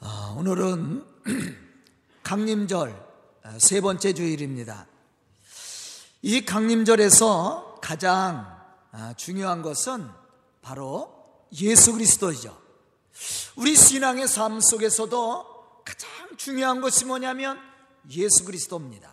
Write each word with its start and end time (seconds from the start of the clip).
아, 0.00 0.32
오늘은 0.38 1.04
강림절 2.22 3.06
아, 3.42 3.58
세 3.58 3.80
번째 3.80 4.12
주일입니다. 4.12 4.86
이 6.22 6.44
강림절에서 6.44 7.78
가장 7.82 8.46
아, 8.92 9.14
중요한 9.16 9.60
것은 9.60 10.08
바로 10.62 11.12
예수 11.60 11.92
그리스도이죠. 11.92 12.56
우리 13.56 13.74
신앙의 13.74 14.28
삶 14.28 14.60
속에서도 14.60 15.82
가장 15.84 16.36
중요한 16.36 16.80
것이 16.80 17.04
뭐냐면 17.04 17.58
예수 18.12 18.44
그리스도입니다. 18.44 19.12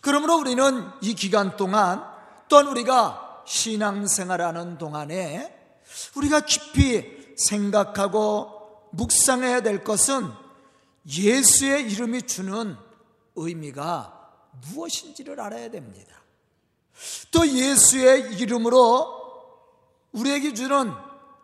그러므로 0.00 0.38
우리는 0.38 0.88
이 1.02 1.14
기간 1.14 1.56
동안 1.56 2.04
또한 2.48 2.66
우리가 2.66 3.44
신앙생활하는 3.46 4.78
동안에 4.78 5.82
우리가 6.16 6.40
깊이 6.40 7.34
생각하고 7.36 8.59
묵상해야 8.90 9.62
될 9.62 9.84
것은 9.84 10.30
예수의 11.06 11.90
이름이 11.90 12.22
주는 12.22 12.76
의미가 13.36 14.16
무엇인지를 14.72 15.40
알아야 15.40 15.70
됩니다. 15.70 16.22
또 17.30 17.46
예수의 17.46 18.34
이름으로 18.38 19.20
우리에게 20.12 20.52
주는 20.54 20.92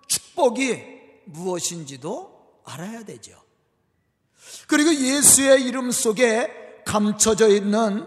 축복이 0.06 0.82
무엇인지도 1.26 2.62
알아야 2.64 3.04
되죠. 3.04 3.40
그리고 4.66 4.94
예수의 4.94 5.62
이름 5.64 5.90
속에 5.90 6.82
감춰져 6.84 7.48
있는 7.48 8.06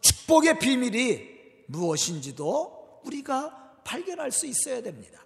축복의 0.00 0.58
비밀이 0.58 1.28
무엇인지도 1.66 3.00
우리가 3.04 3.82
발견할 3.84 4.32
수 4.32 4.46
있어야 4.46 4.82
됩니다. 4.82 5.24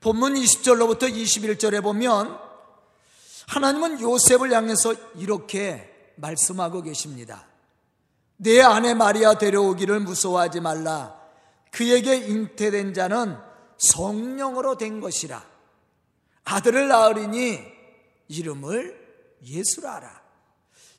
본문 0.00 0.34
20절로부터 0.34 1.12
21절에 1.12 1.82
보면 1.82 2.38
하나님은 3.48 4.00
요셉을 4.00 4.52
향해서 4.52 4.94
이렇게 5.16 6.12
말씀하고 6.16 6.82
계십니다. 6.82 7.46
내 8.36 8.60
아내 8.60 8.94
마리아 8.94 9.34
데려오기를 9.34 10.00
무서워하지 10.00 10.60
말라. 10.60 11.18
그에게 11.72 12.16
잉태된 12.16 12.94
자는 12.94 13.36
성령으로 13.78 14.76
된 14.76 15.00
것이라. 15.00 15.44
아들을 16.44 16.88
낳으리니 16.88 17.60
이름을 18.28 19.08
예수라 19.42 19.94
하라. 19.94 20.22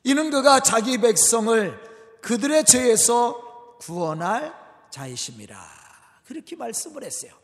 이는 0.04 0.30
그가 0.30 0.60
자기 0.60 0.98
백성을 0.98 1.78
그들의 2.20 2.64
죄에서 2.64 3.78
구원할 3.78 4.54
자이심이라. 4.90 5.58
그렇게 6.24 6.56
말씀을 6.56 7.04
했어요. 7.04 7.39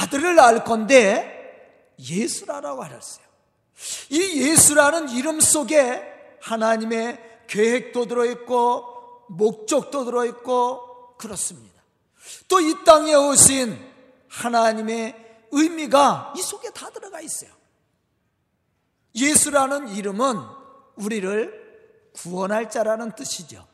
아들을 0.00 0.34
낳을 0.34 0.64
건데 0.64 1.94
예수라라고 1.98 2.82
하셨어요. 2.84 3.26
이 4.10 4.42
예수라는 4.42 5.10
이름 5.10 5.40
속에 5.40 6.02
하나님의 6.40 7.44
계획도 7.48 8.06
들어있고 8.06 9.26
목적도 9.28 10.04
들어있고 10.04 11.16
그렇습니다. 11.18 11.82
또 12.48 12.60
이 12.60 12.74
땅에 12.84 13.14
오신 13.14 13.78
하나님의 14.28 15.14
의미가 15.50 16.34
이 16.36 16.42
속에 16.42 16.70
다 16.70 16.88
들어가 16.90 17.20
있어요. 17.20 17.50
예수라는 19.14 19.88
이름은 19.88 20.38
우리를 20.96 21.62
구원할 22.14 22.70
자라는 22.70 23.14
뜻이죠. 23.14 23.66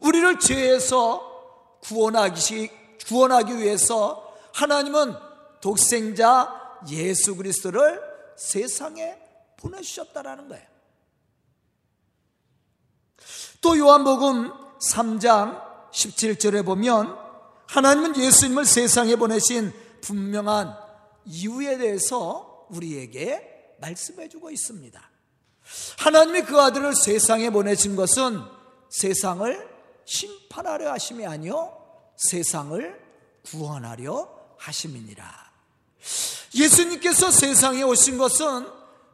우리를 0.00 0.38
죄에서 0.40 1.78
구원하기, 1.82 2.70
구원하기 3.06 3.58
위해서 3.58 4.34
하나님은 4.54 5.14
독생자 5.62 6.80
예수 6.90 7.36
그리스도를 7.36 8.02
세상에 8.36 9.16
보내주셨다라는 9.56 10.48
거예요. 10.48 10.66
또 13.62 13.78
요한복음 13.78 14.52
3장 14.90 15.90
17절에 15.92 16.64
보면 16.66 17.16
하나님은 17.68 18.16
예수님을 18.16 18.64
세상에 18.66 19.16
보내신 19.16 19.72
분명한 20.02 20.76
이유에 21.26 21.78
대해서 21.78 22.66
우리에게 22.70 23.76
말씀해 23.80 24.28
주고 24.28 24.50
있습니다. 24.50 25.00
하나님이 25.98 26.42
그 26.42 26.60
아들을 26.60 26.96
세상에 26.96 27.50
보내신 27.50 27.94
것은 27.94 28.42
세상을 28.90 29.70
심판하려 30.04 30.90
하심이 30.90 31.24
아니요 31.24 31.72
세상을 32.16 33.00
구원하려 33.44 34.56
하심이니라. 34.58 35.41
예수님께서 36.54 37.30
세상에 37.30 37.82
오신 37.82 38.18
것은 38.18 38.66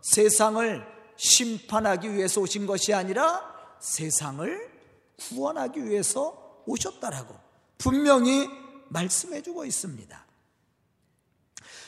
세상을 0.03 0.87
심판하기 1.17 2.15
위해서 2.15 2.41
오신 2.41 2.67
것이 2.67 2.95
아니라 2.95 3.43
세상을 3.81 4.71
구원하기 5.29 5.85
위해서 5.85 6.63
오셨다라고 6.67 7.35
분명히 7.77 8.49
말씀해 8.89 9.43
주고 9.43 9.65
있습니다. 9.65 10.27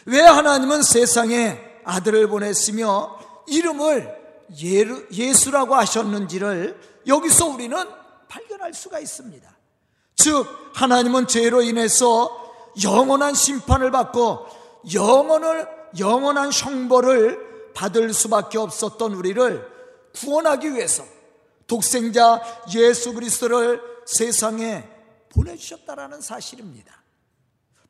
왜 0.06 0.20
하나님은 0.20 0.82
세상에 0.82 1.58
아들을 1.84 2.28
보냈으며 2.28 3.18
이름을 3.46 4.18
예수라고 5.12 5.74
하셨는지를 5.74 7.02
여기서 7.06 7.46
우리는 7.46 7.76
발견할 8.28 8.74
수가 8.74 8.98
있습니다. 9.00 9.50
즉, 10.16 10.46
하나님은 10.74 11.26
죄로 11.26 11.62
인해서 11.62 12.36
영원한 12.82 13.34
심판을 13.34 13.90
받고 13.90 14.59
영원을 14.92 15.68
영원한 15.98 16.50
형벌을 16.52 17.72
받을 17.74 18.12
수밖에 18.12 18.58
없었던 18.58 19.12
우리를 19.14 19.68
구원하기 20.14 20.74
위해서 20.74 21.04
독생자 21.66 22.40
예수 22.74 23.12
그리스도를 23.14 23.80
세상에 24.06 24.88
보내주셨다라는 25.30 26.20
사실입니다. 26.20 27.02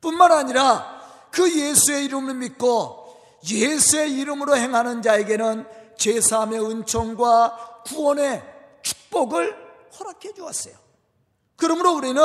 뿐만 0.01 0.33
아니라 0.33 1.01
그 1.31 1.51
예수의 1.51 2.05
이름을 2.07 2.35
믿고 2.35 3.17
예수의 3.49 4.13
이름으로 4.19 4.57
행하는 4.57 5.01
자에게는 5.03 5.67
제3의 5.97 6.71
은총과 6.71 7.83
구원의 7.87 8.43
축복을 8.83 9.57
허락해 9.99 10.35
주었어요. 10.35 10.75
그러므로 11.57 11.95
우리는 11.95 12.23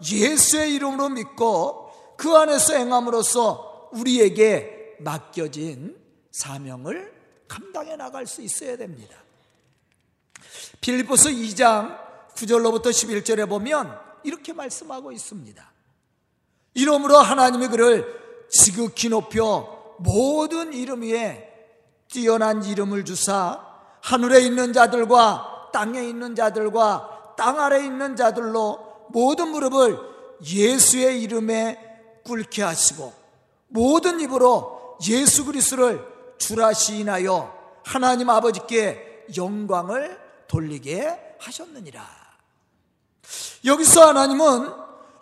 예수의 0.00 0.74
이름으로 0.74 1.08
믿고 1.10 2.14
그 2.16 2.34
안에서 2.36 2.74
행함으로써 2.74 3.73
우리에게 3.94 4.96
맡겨진 5.00 5.96
사명을 6.30 7.12
감당해 7.48 7.96
나갈 7.96 8.26
수 8.26 8.42
있어야 8.42 8.76
됩니다. 8.76 9.16
빌보스 10.80 11.30
2장 11.30 11.98
9절로부터 12.34 12.86
11절에 12.86 13.48
보면 13.48 13.98
이렇게 14.24 14.52
말씀하고 14.52 15.12
있습니다. 15.12 15.72
이름으로 16.74 17.16
하나님이 17.18 17.68
그를 17.68 18.46
지극히 18.50 19.08
높여 19.08 19.96
모든 19.98 20.72
이름 20.72 21.02
위에 21.02 21.50
뛰어난 22.08 22.64
이름을 22.64 23.04
주사 23.04 23.64
하늘에 24.02 24.40
있는 24.40 24.72
자들과 24.72 25.70
땅에 25.72 26.02
있는 26.02 26.34
자들과 26.34 27.34
땅 27.36 27.60
아래 27.60 27.84
있는 27.84 28.16
자들로 28.16 29.08
모든 29.10 29.48
무릎을 29.48 29.98
예수의 30.42 31.22
이름에 31.22 31.78
꿇게 32.24 32.62
하시고 32.62 33.23
모든 33.74 34.20
입으로 34.20 34.98
예수 35.08 35.44
그리스도를 35.44 36.06
주라 36.38 36.72
시인하여 36.72 37.52
하나님 37.84 38.30
아버지께 38.30 39.24
영광을 39.36 40.16
돌리게 40.46 41.36
하셨느니라. 41.40 42.06
여기서 43.64 44.08
하나님은 44.08 44.70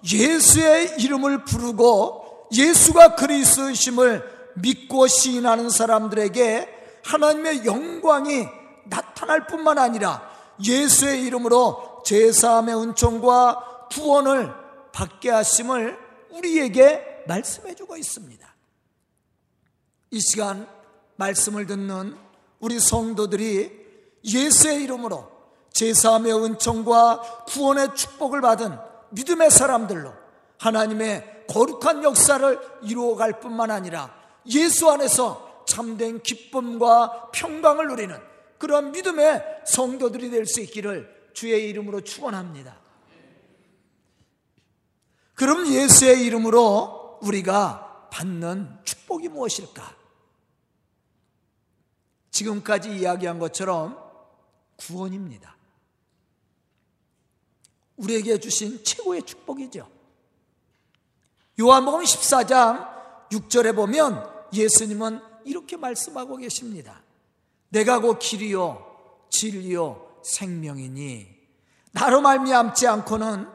예수의 0.05 0.97
이름을 0.99 1.47
부르고 1.47 2.49
예수가 2.53 3.15
그리스도심을 3.15 4.53
믿고 4.57 5.07
시인하는 5.07 5.71
사람들에게 5.71 7.01
하나님의 7.05 7.65
영광이 7.65 8.47
나타날 8.85 9.47
뿐만 9.47 9.79
아니라 9.79 10.31
예수의 10.63 11.23
이름으로 11.23 12.03
제사함의 12.05 12.77
은총과 12.77 13.87
구원을 13.91 14.53
받게 14.93 15.31
하심을 15.31 15.99
우리에게 16.33 17.12
말씀해 17.27 17.75
주고 17.75 17.97
있습니다. 17.97 18.55
이 20.11 20.21
시간 20.21 20.69
말씀을 21.17 21.67
듣는 21.67 22.17
우리 22.61 22.79
성도들이 22.79 23.83
예수의 24.25 24.83
이름으로 24.85 25.31
제사함의 25.73 26.33
은총과 26.33 27.45
구원의 27.49 27.95
축복을 27.95 28.41
받은 28.41 28.77
믿음의 29.11 29.51
사람들로 29.51 30.13
하나님의 30.59 31.47
거룩한 31.49 32.05
역사를 32.05 32.61
이루어갈 32.83 33.41
뿐만 33.41 33.71
아니라 33.71 34.15
예수 34.47 34.91
안에서 34.91 35.65
참된 35.67 36.23
기쁨과 36.23 37.31
평강을 37.33 37.89
누리는 37.89 38.17
그런 38.59 38.93
믿음의 38.93 39.43
성도들이 39.67 40.31
될 40.31 40.47
수 40.47 40.61
있기를 40.61 41.31
주의 41.33 41.69
이름으로 41.69 42.03
축원합니다. 42.03 42.79
그럼 45.35 45.67
예수의 45.67 46.25
이름으로 46.27 47.02
우리가 47.23 48.09
받는 48.11 48.81
축복 48.85 49.03
축복이 49.13 49.29
무엇일까? 49.29 49.97
지금까지 52.31 52.97
이야기한 52.97 53.39
것처럼 53.39 53.99
구원입니다. 54.77 55.55
우리에게 57.97 58.41
주신 58.41 58.83
최고의 58.83 59.23
축복이죠. 59.25 59.87
요한복음 61.61 62.03
14장 62.03 63.29
6절에 63.31 63.77
보면 63.77 64.29
예수님은 64.53 65.21
이렇게 65.45 65.77
말씀하고 65.77 66.39
계십니다. 66.39 67.03
내가 67.69 68.01
곧 68.01 68.19
길이요 68.19 69.29
진리요 69.31 70.21
생명이니 70.25 71.29
나로 71.93 72.23
말미암지 72.23 72.87
않고는 72.87 73.47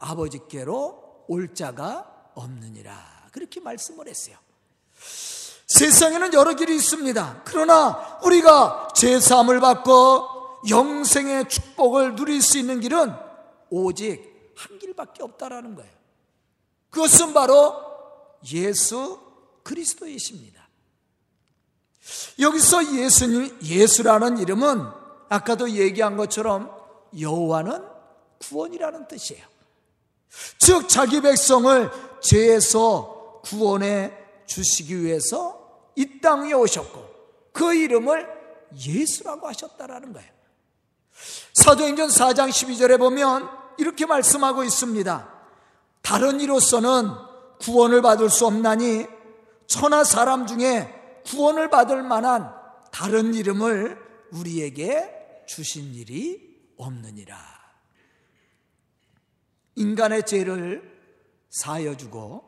아버지께로 0.00 1.24
올 1.28 1.54
자가 1.54 2.13
없느니라. 2.34 3.28
그렇게 3.32 3.60
말씀을 3.60 4.08
했어요. 4.08 4.36
세상에는 5.66 6.34
여러 6.34 6.54
길이 6.54 6.76
있습니다. 6.76 7.42
그러나 7.44 8.18
우리가 8.22 8.88
제3을 8.94 9.60
받고 9.60 10.62
영생의 10.68 11.48
축복을 11.48 12.14
누릴 12.14 12.42
수 12.42 12.58
있는 12.58 12.80
길은 12.80 13.12
오직 13.70 14.52
한 14.56 14.78
길밖에 14.78 15.22
없다라는 15.22 15.74
거예요. 15.74 15.92
그것은 16.90 17.34
바로 17.34 17.74
예수 18.52 19.20
그리스도이십니다. 19.62 20.62
여기서 22.38 22.94
예수님, 22.94 23.58
예수라는 23.62 24.38
이름은 24.38 24.86
아까도 25.28 25.70
얘기한 25.70 26.16
것처럼 26.16 26.70
여호와는 27.18 27.82
구원이라는 28.38 29.08
뜻이에요. 29.08 29.44
즉 30.58 30.88
자기 30.88 31.20
백성을 31.20 31.90
죄에서 32.24 33.40
구원해 33.44 34.12
주시기 34.46 35.02
위해서 35.02 35.90
이 35.94 36.20
땅에 36.20 36.52
오셨고 36.52 37.04
그 37.52 37.74
이름을 37.74 38.26
예수라고 38.74 39.46
하셨다라는 39.46 40.12
거예요. 40.12 40.32
사도행전 41.52 42.08
4장 42.08 42.48
12절에 42.48 42.98
보면 42.98 43.48
이렇게 43.78 44.06
말씀하고 44.06 44.64
있습니다. 44.64 45.32
다른 46.02 46.40
이로서는 46.40 47.10
구원을 47.60 48.02
받을 48.02 48.28
수 48.30 48.46
없나니 48.46 49.06
천하 49.66 50.02
사람 50.02 50.46
중에 50.46 50.92
구원을 51.26 51.70
받을 51.70 52.02
만한 52.02 52.52
다른 52.90 53.34
이름을 53.34 53.98
우리에게 54.32 55.44
주신 55.46 55.94
일이 55.94 56.72
없느니라. 56.76 57.36
인간의 59.76 60.26
죄를 60.26 60.93
사여주고 61.54 62.42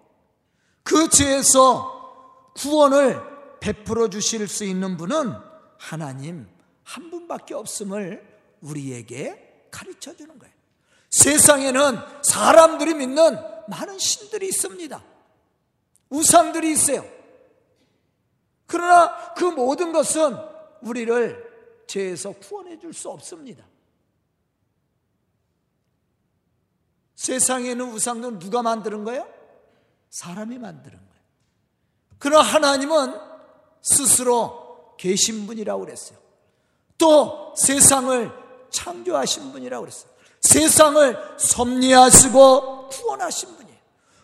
그 0.82 1.08
죄에서 1.08 2.52
구원을 2.56 3.20
베풀어 3.60 4.08
주실 4.08 4.48
수 4.48 4.64
있는 4.64 4.96
분은 4.96 5.32
하나님 5.78 6.48
한 6.82 7.10
분밖에 7.10 7.54
없음을 7.54 8.26
우리에게 8.62 9.68
가르쳐 9.70 10.14
주는 10.16 10.36
거예요. 10.38 10.54
세상에는 11.10 11.98
사람들이 12.22 12.94
믿는 12.94 13.38
많은 13.68 13.98
신들이 13.98 14.48
있습니다. 14.48 15.02
우상들이 16.10 16.72
있어요. 16.72 17.04
그러나 18.66 19.34
그 19.34 19.44
모든 19.44 19.92
것은 19.92 20.36
우리를 20.82 21.84
죄에서 21.86 22.32
구원해 22.32 22.78
줄 22.78 22.92
수 22.92 23.08
없습니다. 23.10 23.64
세상에는 27.16 27.92
우상들은 27.92 28.38
누가 28.38 28.62
만드는 28.62 29.04
거예요? 29.04 29.26
사람이 30.10 30.58
만드는 30.58 30.96
거예요. 30.96 31.22
그러나 32.18 32.42
하나님은 32.42 33.14
스스로 33.82 34.94
계신 34.98 35.46
분이라고 35.46 35.84
그랬어요. 35.84 36.18
또 36.98 37.54
세상을 37.56 38.30
창조하신 38.70 39.52
분이라고 39.52 39.82
그랬어요. 39.84 40.10
세상을 40.40 41.36
섭리하시고 41.38 42.88
구원하신 42.88 43.56
분이에요. 43.56 43.76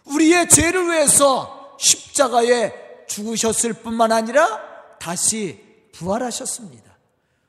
우리의 0.06 0.48
죄를 0.48 0.88
위해서 0.88 1.76
십자가에 1.78 3.06
죽으셨을 3.06 3.74
뿐만 3.74 4.12
아니라 4.12 4.60
다시 4.98 5.60
부활하셨습니다. 5.92 6.92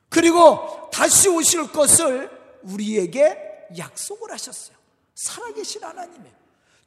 그리고 0.09 0.89
다시 0.91 1.29
오실 1.29 1.71
것을 1.71 2.29
우리에게 2.63 3.37
약속을 3.77 4.31
하셨어요. 4.31 4.82
살아계신 5.15 5.83
하나님이에요. 5.83 6.33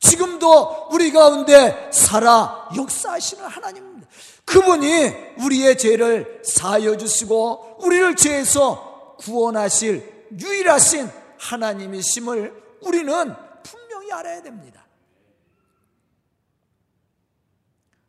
지금도 0.01 0.89
우리 0.91 1.11
가운데 1.11 1.91
살아 1.93 2.69
역사하시는 2.77 3.45
하나님입니다. 3.45 4.09
그분이 4.45 5.13
우리의 5.39 5.77
죄를 5.77 6.43
사여 6.45 6.97
주시고 6.97 7.79
우리를 7.81 8.15
죄에서 8.17 9.17
구원하실 9.19 10.29
유일하신 10.41 11.11
하나님이심을 11.39 12.79
우리는 12.83 13.35
분명히 13.63 14.13
알아야 14.13 14.43
됩니다. 14.43 14.87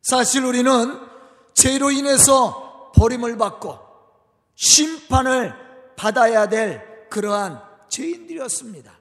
사실 0.02 0.44
우리는 0.44 1.00
죄로 1.54 1.90
인해서 1.90 2.92
버림을 2.94 3.36
받고 3.36 3.78
심판을 4.54 5.54
받아야 5.96 6.48
될 6.48 7.08
그러한 7.10 7.62
죄인들이었습니다. 7.88 8.97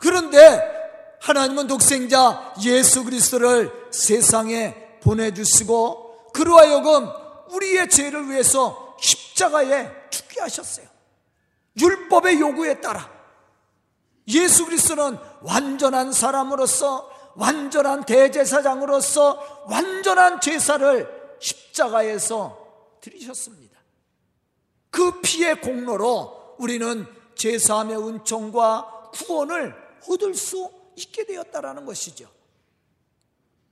그런데 0.00 0.80
하나님은 1.20 1.66
독생자 1.66 2.54
예수 2.62 3.04
그리스도를 3.04 3.88
세상에 3.92 4.98
보내주시고 5.02 6.32
그로 6.32 6.56
하여금 6.58 7.08
우리의 7.50 7.88
죄를 7.88 8.28
위해서 8.28 8.96
십자가에 8.98 9.90
죽게 10.10 10.40
하셨어요. 10.40 10.86
율법의 11.78 12.40
요구에 12.40 12.80
따라 12.80 13.08
예수 14.28 14.64
그리스도는 14.64 15.18
완전한 15.42 16.12
사람으로서 16.12 17.10
완전한 17.36 18.04
대제사장으로서 18.04 19.64
완전한 19.68 20.40
제사를 20.40 21.36
십자가에서 21.40 22.58
드리셨습니다. 23.00 23.78
그 24.90 25.20
피의 25.20 25.60
공로로 25.60 26.56
우리는 26.58 27.06
제사함의 27.34 27.96
은총과 27.96 29.10
구원을 29.12 29.74
얻을 30.08 30.34
수 30.34 30.70
있게 30.96 31.24
되었다라는 31.24 31.84
것이죠. 31.86 32.28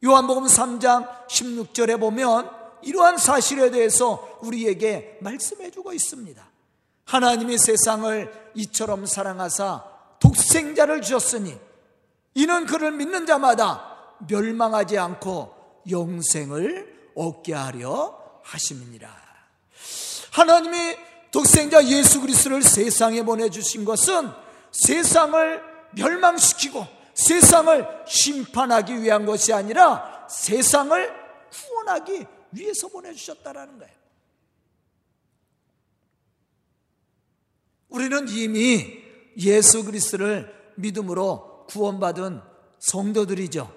요한복음 0.04 0.46
3장 0.46 1.26
16절에 1.26 1.98
보면 1.98 2.50
이러한 2.82 3.18
사실에 3.18 3.70
대해서 3.70 4.38
우리에게 4.42 5.18
말씀해 5.20 5.70
주고 5.70 5.92
있습니다. 5.92 6.48
하나님이 7.04 7.58
세상을 7.58 8.50
이처럼 8.54 9.06
사랑하사 9.06 9.84
독생자를 10.20 11.02
주셨으니 11.02 11.58
이는 12.34 12.66
그를 12.66 12.92
믿는 12.92 13.26
자마다 13.26 14.16
멸망하지 14.28 14.98
않고 14.98 15.54
영생을 15.90 17.12
얻게 17.16 17.54
하려 17.54 18.16
하심이니라. 18.44 19.08
하나님이 20.32 20.96
독생자 21.30 21.84
예수 21.86 22.20
그리스도를 22.20 22.62
세상에 22.62 23.22
보내 23.22 23.50
주신 23.50 23.84
것은 23.84 24.30
세상을 24.70 25.62
멸망시키고 25.94 26.86
세상을 27.14 28.04
심판하기 28.06 29.02
위한 29.02 29.26
것이 29.26 29.52
아니라 29.52 30.26
세상을 30.28 31.12
구원하기 31.50 32.26
위해서 32.52 32.88
보내주셨다라는 32.88 33.78
거예요. 33.78 33.94
우리는 37.88 38.28
이미 38.28 39.02
예수 39.38 39.84
그리스도를 39.84 40.54
믿음으로 40.76 41.66
구원받은 41.68 42.40
성도들이죠. 42.78 43.72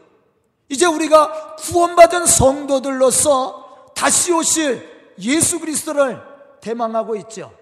이제 0.69 0.85
우리가 0.85 1.55
구원받은 1.55 2.25
성도들로서 2.25 3.93
다시 3.95 4.31
오실 4.31 5.15
예수 5.19 5.59
그리스도를 5.59 6.21
대망하고 6.61 7.15
있죠. 7.17 7.57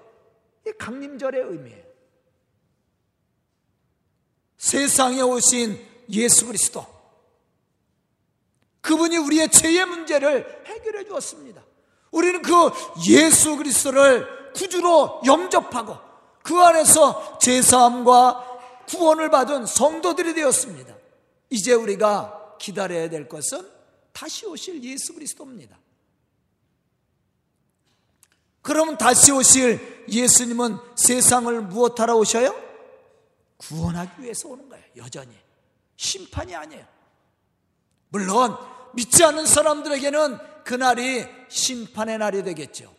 이 0.68 0.72
강림절의 0.78 1.42
의미예요. 1.42 1.89
세상에 4.60 5.22
오신 5.22 5.84
예수 6.12 6.46
그리스도. 6.46 6.86
그분이 8.82 9.18
우리의 9.18 9.50
죄의 9.50 9.86
문제를 9.86 10.64
해결해 10.66 11.06
주었습니다. 11.06 11.64
우리는 12.12 12.42
그 12.42 12.52
예수 13.08 13.56
그리스도를 13.56 14.54
구주로 14.54 15.22
영접하고 15.26 15.98
그 16.44 16.60
안에서 16.60 17.40
제사함과 17.40 18.86
구원을 18.88 19.30
받은 19.30 19.66
성도들이 19.66 20.34
되었습니다. 20.34 20.96
이제 21.50 21.74
우리가 21.74 22.58
기다려야 22.60 23.10
될 23.10 23.30
것은 23.30 23.66
다시 24.12 24.46
오실 24.46 24.84
예수 24.84 25.14
그리스도입니다. 25.14 25.78
그러면 28.62 28.98
다시 28.98 29.32
오실 29.32 30.06
예수님은 30.10 30.78
세상을 30.96 31.62
무엇하러 31.62 32.18
오셔요? 32.18 32.69
구원하기 33.60 34.24
위해서 34.24 34.48
오는 34.50 34.68
거예요. 34.68 34.84
여전히. 34.98 35.38
심판이 35.96 36.56
아니에요. 36.56 36.86
물론 38.10 38.58
믿지 38.94 39.24
않는 39.24 39.46
사람들에게는 39.46 40.64
그날이 40.64 41.28
심판의 41.50 42.18
날이 42.18 42.44
되겠죠. 42.44 42.94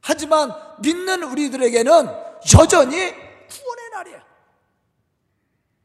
하지만 0.00 0.52
믿는 0.80 1.22
우리들에게는 1.22 2.06
여전히 2.58 2.96
구원의 3.48 3.90
날이에요. 3.92 4.22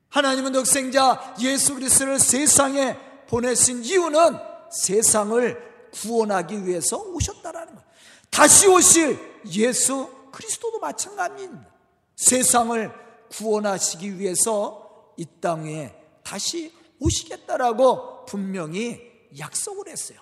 하나님은 0.09 0.51
독생자 0.51 1.35
예수 1.39 1.75
그리스도를 1.75 2.19
세상에 2.19 2.97
보내신 3.27 3.83
이유는 3.83 4.37
세상을 4.71 5.89
구원하기 5.93 6.65
위해서 6.65 6.97
오셨다라는 6.97 7.75
거예요. 7.75 7.87
다시 8.29 8.67
오실 8.67 9.19
예수 9.53 10.09
그리스도도 10.31 10.79
마찬가지입니다. 10.79 11.71
세상을 12.15 13.06
구원하시기 13.29 14.19
위해서 14.19 15.13
이 15.17 15.25
땅에 15.41 15.93
다시 16.23 16.73
오시겠다라고 16.99 18.25
분명히 18.25 19.01
약속을 19.37 19.87
했어요. 19.89 20.19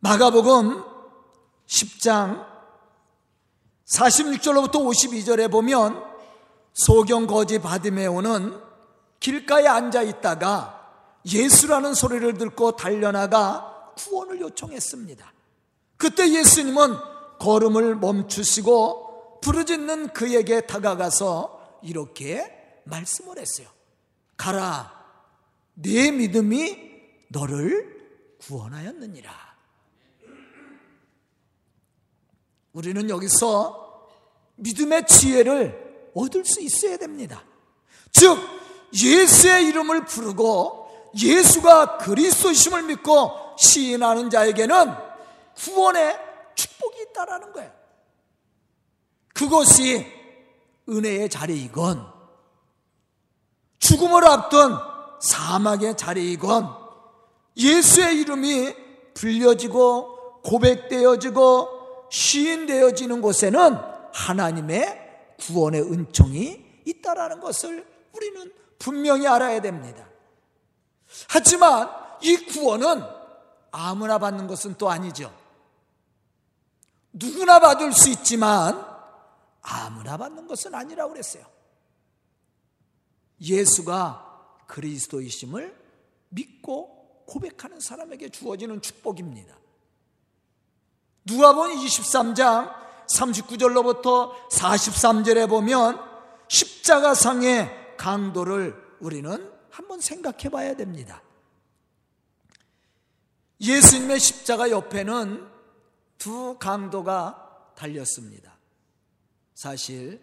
마가복음 0.00 0.84
10장 1.66 2.46
46절로부터 3.86 4.72
52절에 4.72 5.50
보면 5.50 6.02
소경 6.74 7.26
거지 7.26 7.58
바디메오는 7.58 8.60
길가에 9.20 9.66
앉아 9.66 10.02
있다가 10.02 10.84
예수라는 11.24 11.94
소리를 11.94 12.34
듣고 12.34 12.76
달려나가 12.76 13.92
구원을 13.96 14.40
요청했습니다. 14.40 15.32
그때 15.96 16.30
예수님은 16.34 17.13
걸음을 17.38 17.96
멈추시고 17.96 19.40
부르짖는 19.40 20.12
그에게 20.12 20.62
다가가서 20.62 21.80
이렇게 21.82 22.80
말씀을 22.84 23.38
했어요. 23.38 23.68
가라, 24.36 24.92
네 25.74 26.10
믿음이 26.10 26.92
너를 27.28 27.94
구원하였느니라. 28.40 29.32
우리는 32.72 33.08
여기서 33.08 34.08
믿음의 34.56 35.06
지혜를 35.06 36.10
얻을 36.14 36.44
수 36.44 36.60
있어야 36.60 36.96
됩니다. 36.96 37.44
즉, 38.12 38.38
예수의 38.94 39.66
이름을 39.68 40.04
부르고 40.04 41.10
예수가 41.20 41.98
그리스도심을 41.98 42.84
믿고 42.84 43.30
시인하는 43.58 44.30
자에게는 44.30 44.92
구원의 45.56 46.23
있다라는 47.14 47.52
거예요. 47.52 47.72
그것이 49.32 50.06
은혜의 50.88 51.30
자리이건 51.30 52.12
죽음을 53.78 54.26
앞둔 54.26 54.76
사막의 55.20 55.96
자리이건 55.96 56.68
예수의 57.56 58.20
이름이 58.20 58.74
불려지고 59.14 60.42
고백되어지고 60.42 62.08
시인되어지는 62.10 63.22
곳에는 63.22 63.78
하나님의 64.12 65.36
구원의 65.38 65.82
은총이 65.82 66.82
있다라는 66.84 67.40
것을 67.40 67.86
우리는 68.12 68.52
분명히 68.78 69.26
알아야 69.26 69.60
됩니다. 69.60 70.06
하지만 71.28 71.88
이 72.20 72.36
구원은 72.36 73.02
아무나 73.70 74.18
받는 74.18 74.46
것은 74.46 74.74
또 74.78 74.90
아니죠. 74.90 75.32
누구나 77.14 77.60
받을 77.60 77.92
수 77.92 78.10
있지만 78.10 78.84
아무나 79.62 80.16
받는 80.16 80.46
것은 80.46 80.74
아니라고 80.74 81.12
그랬어요. 81.12 81.44
예수가 83.40 84.64
그리스도이심을 84.66 85.74
믿고 86.30 87.24
고백하는 87.26 87.80
사람에게 87.80 88.28
주어지는 88.28 88.82
축복입니다. 88.82 89.56
누가복음 91.24 91.76
23장 91.76 92.74
39절로부터 93.06 94.32
43절에 94.50 95.48
보면 95.48 96.00
십자가상의 96.48 97.96
강도를 97.96 98.76
우리는 99.00 99.52
한번 99.70 100.00
생각해 100.00 100.48
봐야 100.50 100.74
됩니다. 100.74 101.22
예수님의 103.60 104.20
십자가 104.20 104.70
옆에는 104.70 105.53
두 106.18 106.58
강도가 106.58 107.72
달렸습니다. 107.76 108.56
사실 109.54 110.20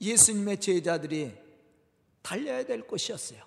예수님의 0.00 0.60
제자들이 0.60 1.36
달려야 2.22 2.64
될 2.64 2.86
곳이었어요. 2.86 3.44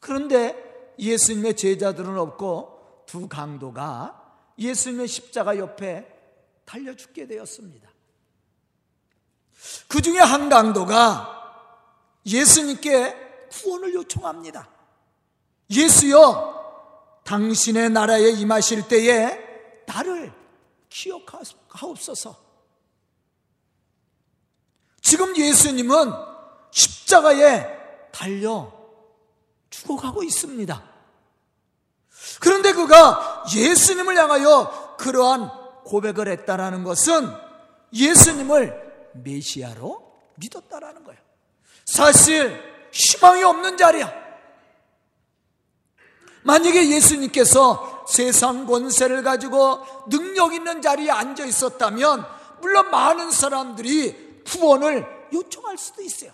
그런데 0.00 0.94
예수님의 0.98 1.56
제자들은 1.56 2.18
없고 2.18 3.04
두 3.06 3.28
강도가 3.28 4.38
예수님의 4.58 5.08
십자가 5.08 5.56
옆에 5.58 6.06
달려 6.64 6.94
죽게 6.94 7.26
되었습니다. 7.26 7.90
그 9.88 10.00
중에 10.00 10.18
한 10.18 10.48
강도가 10.48 11.36
예수님께 12.26 13.48
구원을 13.50 13.94
요청합니다. 13.94 14.68
예수여, 15.70 16.59
당신의 17.30 17.90
나라에 17.90 18.30
임하실 18.30 18.88
때에 18.88 19.38
나를 19.86 20.32
기억하옵소서. 20.88 22.36
지금 25.00 25.36
예수님은 25.36 26.12
십자가에 26.72 27.68
달려 28.10 28.72
죽어가고 29.70 30.24
있습니다. 30.24 30.82
그런데 32.40 32.72
그가 32.72 33.44
예수님을 33.54 34.16
향하여 34.16 34.96
그러한 34.98 35.50
고백을 35.84 36.26
했다라는 36.26 36.82
것은 36.82 37.32
예수님을 37.92 39.10
메시아로 39.14 40.20
믿었다라는 40.34 41.04
거예요. 41.04 41.20
사실 41.86 42.60
희망이 42.92 43.44
없는 43.44 43.76
자리야. 43.76 44.19
만약에 46.42 46.90
예수님께서 46.90 48.04
세상 48.08 48.66
권세를 48.66 49.22
가지고 49.22 49.84
능력 50.08 50.54
있는 50.54 50.82
자리에 50.82 51.10
앉아 51.10 51.44
있었다면 51.44 52.26
물론 52.60 52.90
많은 52.90 53.30
사람들이 53.30 54.42
구원을 54.44 55.06
요청할 55.32 55.78
수도 55.78 56.02
있어요. 56.02 56.32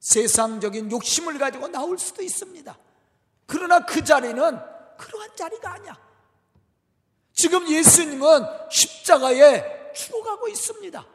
세상적인 0.00 0.90
욕심을 0.90 1.38
가지고 1.38 1.68
나올 1.68 1.98
수도 1.98 2.22
있습니다. 2.22 2.76
그러나 3.46 3.84
그 3.84 4.02
자리는 4.04 4.36
그러한 4.98 5.30
자리가 5.36 5.72
아니야. 5.74 5.96
지금 7.32 7.68
예수님은 7.68 8.44
십자가에 8.70 9.92
죽어가고 9.94 10.48
있습니다. 10.48 11.06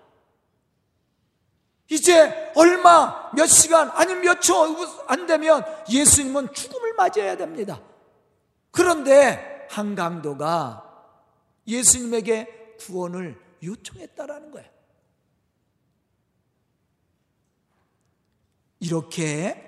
이제 1.91 2.51
얼마, 2.55 3.29
몇 3.35 3.45
시간, 3.47 3.89
아니면 3.93 4.23
몇 4.23 4.39
초 4.39 4.65
안 5.07 5.25
되면 5.27 5.61
예수님은 5.89 6.53
죽음을 6.53 6.93
맞이해야 6.93 7.35
됩니다. 7.35 7.81
그런데 8.71 9.67
한 9.69 9.93
강도가 9.93 10.87
예수님에게 11.67 12.77
구원을 12.79 13.37
요청했다라는 13.61 14.51
거예요. 14.51 14.69
이렇게 18.79 19.61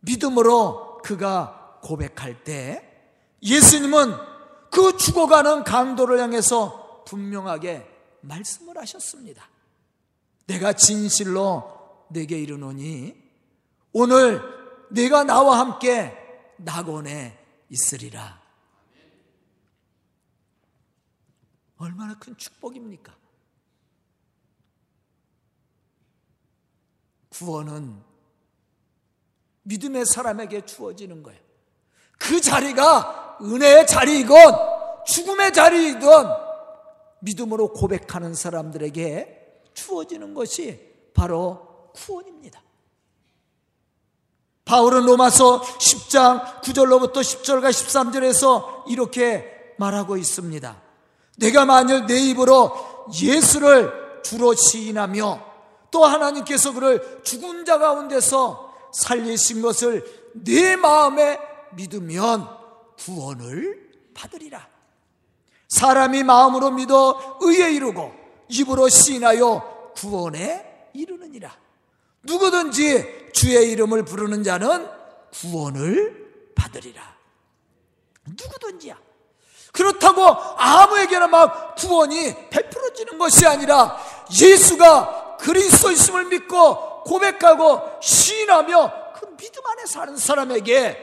믿음으로 0.00 0.98
그가 0.98 1.78
고백할 1.82 2.44
때 2.44 2.84
예수님은 3.42 4.12
그 4.70 4.98
죽어가는 4.98 5.64
강도를 5.64 6.20
향해서 6.20 7.04
분명하게 7.06 7.88
말씀을 8.20 8.76
하셨습니다. 8.76 9.48
내가 10.48 10.72
진실로 10.72 12.06
내게 12.08 12.40
이르노니 12.40 13.14
오늘 13.92 14.42
내가 14.90 15.22
나와 15.24 15.58
함께 15.60 16.16
낙원에 16.56 17.38
있으리라. 17.68 18.40
얼마나 21.76 22.18
큰 22.18 22.36
축복입니까? 22.36 23.14
구원은 27.28 28.02
믿음의 29.62 30.06
사람에게 30.06 30.64
주어지는 30.64 31.22
거예요. 31.22 31.40
그 32.18 32.40
자리가 32.40 33.38
은혜의 33.42 33.86
자리이건 33.86 35.04
죽음의 35.06 35.52
자리이든 35.52 36.08
믿음으로 37.20 37.74
고백하는 37.74 38.34
사람들에게 38.34 39.37
주어지는 39.78 40.34
것이 40.34 40.80
바로 41.14 41.90
구원입니다. 41.94 42.60
바울은 44.64 45.06
로마서 45.06 45.62
10장 45.62 46.60
9절로부터 46.62 47.14
10절과 47.14 47.70
13절에서 47.70 48.88
이렇게 48.88 49.74
말하고 49.78 50.16
있습니다. 50.16 50.82
내가 51.38 51.64
만일 51.64 52.06
내 52.06 52.18
입으로 52.18 52.72
예수를 53.22 54.20
주로 54.22 54.54
시인하며 54.54 55.46
또 55.90 56.04
하나님께서 56.04 56.72
그를 56.72 57.22
죽은 57.22 57.64
자 57.64 57.78
가운데서 57.78 58.74
살리신 58.92 59.62
것을 59.62 60.04
내 60.34 60.76
마음에 60.76 61.38
믿으면 61.72 62.46
구원을 62.98 63.90
받으리라. 64.12 64.68
사람이 65.68 66.24
마음으로 66.24 66.72
믿어 66.72 67.38
의에 67.40 67.72
이르고 67.72 68.17
입으로 68.48 68.88
시인하여 68.88 69.92
구원에 69.96 70.90
이르느니라. 70.94 71.54
누구든지 72.22 73.30
주의 73.32 73.70
이름을 73.72 74.04
부르는 74.04 74.42
자는 74.42 74.88
구원을 75.32 76.52
받으리라. 76.54 77.16
누구든지야. 78.26 78.98
그렇다고 79.72 80.22
아무에게나 80.22 81.28
막 81.28 81.74
구원이 81.76 82.48
베풀어지는 82.50 83.18
것이 83.18 83.46
아니라 83.46 83.96
예수가 84.40 85.36
그리스도 85.38 85.90
있음을 85.90 86.26
믿고 86.26 87.04
고백하고 87.04 88.00
시인하며 88.02 89.12
그 89.14 89.36
믿음 89.36 89.64
안에 89.66 89.86
사는 89.86 90.16
사람에게 90.16 90.96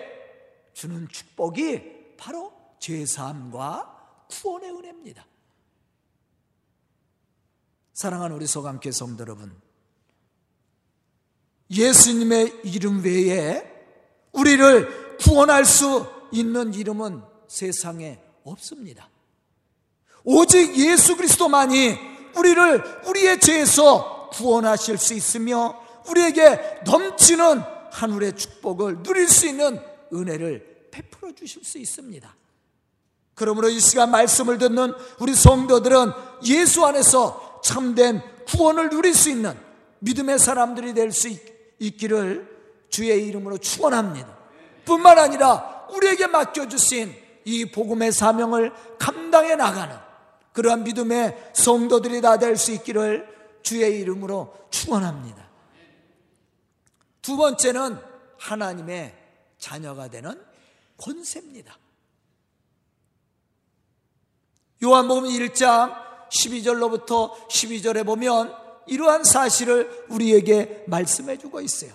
주는 0.73 1.07
축복이 1.09 2.15
바로 2.17 2.51
죄사함과 2.79 3.95
구원의 4.29 4.71
은혜입니다. 4.71 5.25
사랑하는 7.95 8.35
우리 8.35 8.45
소감께 8.45 8.91
성도 8.91 9.21
여러분, 9.21 9.55
예수님의 11.71 12.59
이름 12.65 13.01
외에 13.01 13.63
우리를 14.33 15.17
구원할 15.17 15.63
수 15.63 16.05
있는 16.29 16.73
이름은 16.73 17.23
세상에 17.47 18.19
없습니다. 18.43 19.09
오직 20.25 20.77
예수 20.77 21.15
그리스도만이 21.15 21.97
우리를 22.35 23.03
우리의 23.07 23.39
죄에서 23.39 24.29
구원하실 24.33 24.97
수 24.97 25.13
있으며 25.13 25.81
우리에게 26.09 26.81
넘치는 26.85 27.61
하늘의 27.93 28.35
축복을 28.35 29.03
누릴 29.03 29.29
수 29.29 29.47
있는 29.47 29.79
은혜를 30.13 30.89
베풀어 30.91 31.33
주실 31.33 31.63
수 31.63 31.77
있습니다. 31.77 32.35
그러므로 33.35 33.69
이 33.69 33.79
시간 33.79 34.11
말씀을 34.11 34.57
듣는 34.57 34.93
우리 35.19 35.33
성도들은 35.33 36.11
예수 36.43 36.85
안에서 36.85 37.54
참된 37.65 38.21
구원을 38.45 38.89
누릴 38.91 39.15
수 39.15 39.31
있는 39.31 39.57
믿음의 39.99 40.37
사람들이 40.37 40.93
될 40.93 41.11
수 41.11 41.27
있기를 41.79 42.47
주의 42.89 43.27
이름으로 43.27 43.57
축원합니다. 43.57 44.37
뿐만 44.85 45.17
아니라 45.17 45.87
우리에게 45.89 46.27
맡겨 46.27 46.67
주신 46.69 47.11
이 47.43 47.65
복음의 47.65 48.11
사명을 48.11 48.71
감당해 48.99 49.55
나가는 49.55 49.97
그러한 50.53 50.83
믿음의 50.83 51.49
성도들이 51.53 52.21
다 52.21 52.37
될 52.37 52.55
수 52.55 52.71
있기를 52.71 53.27
주의 53.63 53.99
이름으로 53.99 54.55
축원합니다. 54.69 55.49
두 57.23 57.35
번째는 57.35 57.97
하나님의 58.37 59.15
자녀가 59.57 60.07
되는 60.07 60.39
권세입니다. 60.97 61.75
요한복음 64.83 65.23
1장 65.23 66.05
12절로부터 66.35 67.31
12절에 67.47 68.05
보면 68.05 68.53
이러한 68.87 69.23
사실을 69.23 70.05
우리에게 70.09 70.83
말씀해 70.87 71.37
주고 71.37 71.61
있어요. 71.61 71.91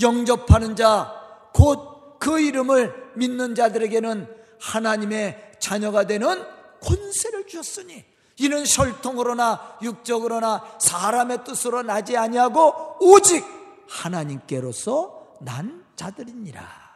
영접하는 0.00 0.74
자, 0.74 1.12
곧 1.52 1.96
그 2.18 2.40
이름을 2.40 3.12
믿는 3.14 3.54
자들에게는 3.54 4.28
하나님의 4.60 5.52
자녀가 5.60 6.06
되는 6.06 6.44
권세를 6.82 7.46
주셨으니 7.46 8.04
이는 8.38 8.64
혈통으로나 8.66 9.78
육적으로나 9.82 10.76
사람의 10.78 11.44
뜻으로 11.44 11.82
나지 11.82 12.16
아니하고 12.16 12.96
오직 13.00 13.44
하나님께로서 13.88 15.36
난 15.40 15.84
자들이니라. 15.96 16.86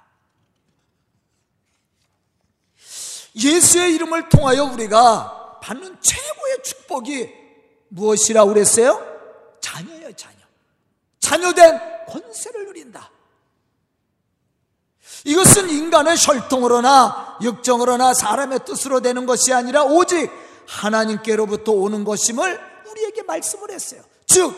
예수의 3.37 3.95
이름을 3.95 4.29
통하여 4.29 4.65
우리가 4.65 5.40
받는 5.71 5.99
최고의 6.01 6.63
축복이 6.65 7.33
무엇이라고 7.91 8.53
그랬어요? 8.53 9.01
자녀예요, 9.61 10.13
자녀. 10.15 10.37
자녀된 11.21 12.07
권세를 12.09 12.67
누린다. 12.67 13.09
이것은 15.25 15.69
인간의 15.69 16.17
혈통으로나 16.19 17.39
육정으로나 17.41 18.15
사람의 18.15 18.65
뜻으로 18.65 19.01
되는 19.01 19.27
것이 19.27 19.53
아니라 19.53 19.85
오직 19.85 20.29
하나님께로부터 20.67 21.71
오는 21.71 22.03
것임을 22.03 22.61
우리에게 22.91 23.23
말씀을 23.23 23.71
했어요. 23.71 24.03
즉, 24.27 24.57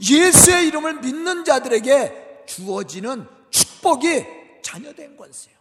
예수의 0.00 0.68
이름을 0.68 1.00
믿는 1.00 1.44
자들에게 1.44 2.44
주어지는 2.46 3.26
축복이 3.50 4.26
자녀된 4.62 5.16
권세요. 5.16 5.56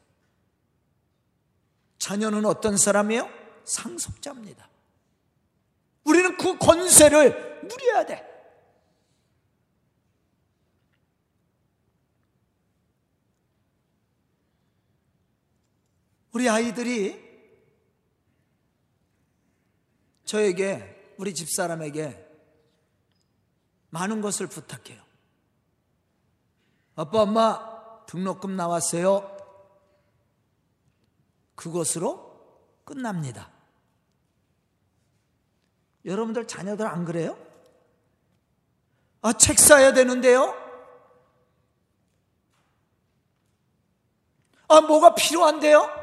자녀는 1.98 2.46
어떤 2.46 2.78
사람이에요? 2.78 3.28
상속자입니다. 3.66 4.71
우리는 6.04 6.38
그 6.38 6.58
권세를 6.58 7.68
누려야 7.68 8.06
돼. 8.06 8.32
우리 16.34 16.48
아이들이 16.48 17.30
저에게, 20.24 21.14
우리 21.18 21.34
집사람에게 21.34 22.26
많은 23.90 24.22
것을 24.22 24.48
부탁해요. 24.48 25.04
아빠, 26.96 27.24
엄마, 27.24 28.06
등록금 28.06 28.56
나왔어요. 28.56 29.38
그것으로 31.56 32.82
끝납니다. 32.86 33.51
여러분들 36.06 36.48
자녀들 36.48 36.88
안 36.88 37.06
그래요? 37.06 37.38
아, 39.22 39.34
책 39.34 39.60
사야 39.60 39.94
되는데요? 39.94 40.56
아, 44.68 44.82
뭐가 44.82 45.16
필요한데요? 45.16 46.02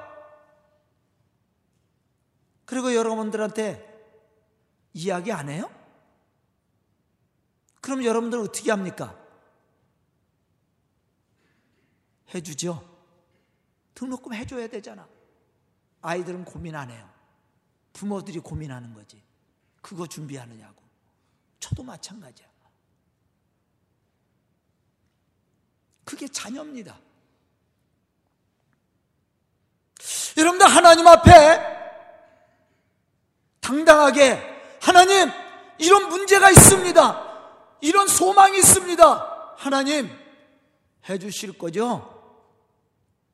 그리고 2.65 2.95
여러분들한테 2.95 3.85
이야기 4.93 5.33
안 5.33 5.49
해요? 5.49 5.71
그럼 7.81 8.05
여러분들 8.05 8.39
어떻게 8.39 8.71
합니까? 8.71 9.19
해주죠. 12.35 12.87
등록금 13.95 14.35
해줘야 14.35 14.69
되잖아. 14.69 15.09
아이들은 16.03 16.45
고민 16.45 16.77
안 16.77 16.91
해요. 16.91 17.09
부모들이 17.95 18.39
고민하는 18.41 18.93
거지. 18.93 19.28
그거 19.89 20.07
준비하느냐고. 20.07 20.83
저도 21.61 21.83
마찬가지야. 21.83 22.47
그게 26.05 26.29
자녀입니다. 26.29 26.99
여러분들 30.37 30.67
하나님 30.67 31.07
앞에 31.07 31.59
당당하게 33.61 34.39
하나님 34.83 35.31
이런 35.79 36.11
문제가 36.11 36.51
있습니다. 36.51 37.79
이런 37.81 38.09
소망이 38.09 38.59
있습니다. 38.59 39.55
하나님 39.57 40.11
해 41.09 41.19
주실 41.19 41.57
거죠? 41.57 42.45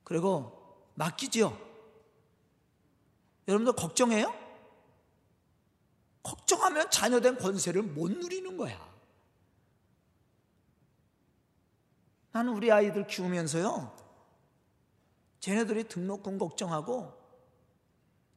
그리고 0.04 0.86
맡기죠. 0.94 1.58
여러분들 3.48 3.72
걱정해요? 3.72 4.43
걱정하면 6.24 6.90
자녀된 6.90 7.36
권세를 7.38 7.82
못 7.82 8.10
누리는 8.10 8.56
거야. 8.56 8.92
나는 12.32 12.52
우리 12.52 12.72
아이들 12.72 13.06
키우면서요. 13.06 13.94
쟤네들이 15.38 15.84
등록금 15.84 16.38
걱정하고 16.38 17.12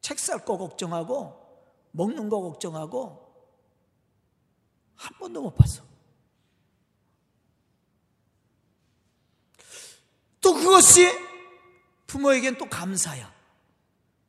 책 0.01 0.19
살 0.19 0.45
거 0.45 0.57
걱정하고 0.57 1.47
먹는 1.91 2.29
거 2.29 2.41
걱정하고 2.41 3.25
한 4.95 5.17
번도 5.17 5.41
못 5.41 5.55
봤어. 5.55 5.83
또 10.41 10.53
그것이 10.53 11.07
부모에겐 12.05 12.57
또 12.57 12.69
감사야. 12.69 13.33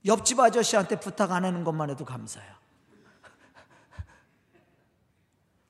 옆집 0.04 0.38
아저씨한테 0.40 0.98
부탁 1.00 1.32
안 1.32 1.44
하는 1.44 1.64
것만 1.64 1.90
해도 1.90 2.04
감사야. 2.04 2.57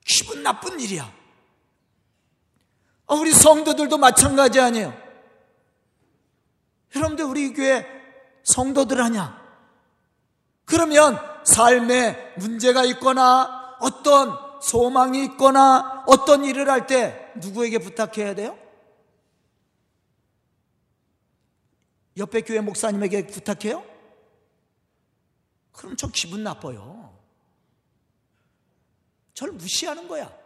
기분 0.09 0.42
나쁜 0.42 0.81
일이야. 0.81 1.12
아, 3.07 3.14
우리 3.14 3.33
성도들도 3.33 3.99
마찬가지 3.99 4.59
아니에요. 4.61 4.92
여러분들 6.94 7.25
우리 7.27 7.53
교회 7.53 7.87
성도들 8.44 9.03
하냐? 9.05 9.38
그러면 10.64 11.18
삶에 11.44 12.35
문제가 12.38 12.85
있거나 12.85 13.77
어떤 13.81 14.37
소망이 14.61 15.25
있거나 15.25 16.05
어떤 16.07 16.44
일을 16.44 16.68
할 16.68 16.87
때 16.87 17.33
누구에게 17.37 17.79
부탁해야 17.79 18.35
돼요? 18.35 18.59
옆에 22.16 22.40
교회 22.40 22.61
목사님에게 22.61 23.29
부탁해요? 23.29 23.85
그럼 25.73 25.97
저 25.97 26.09
기분 26.09 26.42
나빠요. 26.42 27.16
저를 29.38 29.55
무시하는 29.55 30.09
거야. 30.09 30.37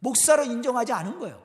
목사로 0.00 0.42
인정하지 0.42 0.92
않은 0.92 1.20
거예요. 1.20 1.40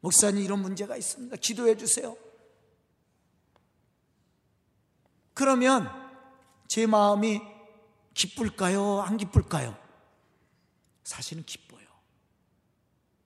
목사님 0.00 0.44
이런 0.44 0.60
문제가 0.60 0.94
있습니다. 0.94 1.34
기도해 1.36 1.78
주세요. 1.78 2.14
그러면 5.32 5.88
제 6.68 6.86
마음이 6.86 7.40
기쁠까요? 8.12 9.00
안 9.00 9.16
기쁠까요? 9.16 9.74
사실은 11.02 11.42
기뻐요. 11.46 11.86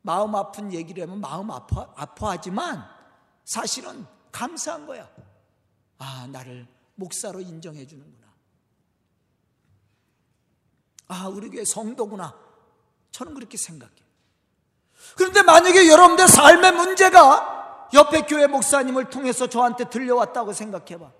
마음 0.03 0.37
아픈 0.37 0.73
얘기를 0.73 1.03
하면 1.03 1.21
마음 1.21 1.51
아파, 1.51 1.93
아파하지만 1.97 2.89
사실은 3.45 4.07
감사한 4.31 4.87
거야. 4.87 5.11
아, 5.99 6.29
나를 6.29 6.69
목사로 6.95 7.41
인정해 7.41 7.85
주는구나. 7.85 8.20
아, 11.11 11.27
우리 11.27 11.51
교회 11.51 11.65
성도구나. 11.65 12.39
저는 13.11 13.35
그렇게 13.35 13.57
생각해요. 13.57 14.07
그런데 15.17 15.43
만약에 15.43 15.89
여러분들 15.89 16.29
삶의 16.29 16.73
문제가 16.73 17.89
옆에 17.93 18.23
교회 18.23 18.47
목사님을 18.47 19.11
통해서 19.11 19.49
저한테 19.49 19.91
들려왔다고 19.91 20.53
생각해 20.53 20.99
봐. 20.99 21.13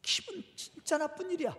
기분 0.00 0.42
진짜 0.56 0.96
나쁜 0.96 1.30
일이야. 1.30 1.54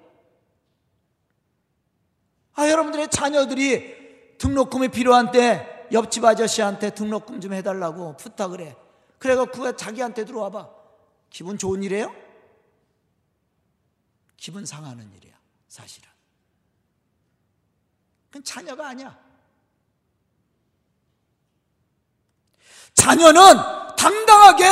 아, 2.56 2.68
여러분들의 2.68 3.10
자녀들이 3.10 4.38
등록금이 4.40 4.88
필요한 4.88 5.30
때 5.32 5.88
옆집 5.92 6.26
아저씨한테 6.26 6.96
등록금 6.96 7.40
좀 7.40 7.54
해달라고 7.54 8.18
부탁을 8.18 8.62
해. 8.62 8.76
그래가 9.20 9.46
그가 9.46 9.76
자기한테 9.76 10.26
들어와 10.26 10.50
봐. 10.50 10.72
기분 11.30 11.60
좋은 11.60 11.84
일이에요? 11.84 12.16
기분 14.38 14.66
상하는 14.66 15.12
일이야, 15.14 15.38
사실은. 15.68 16.17
그건 18.38 18.44
자녀가 18.44 18.90
아니야. 18.90 19.18
자녀는 22.94 23.42
당당하게 23.98 24.66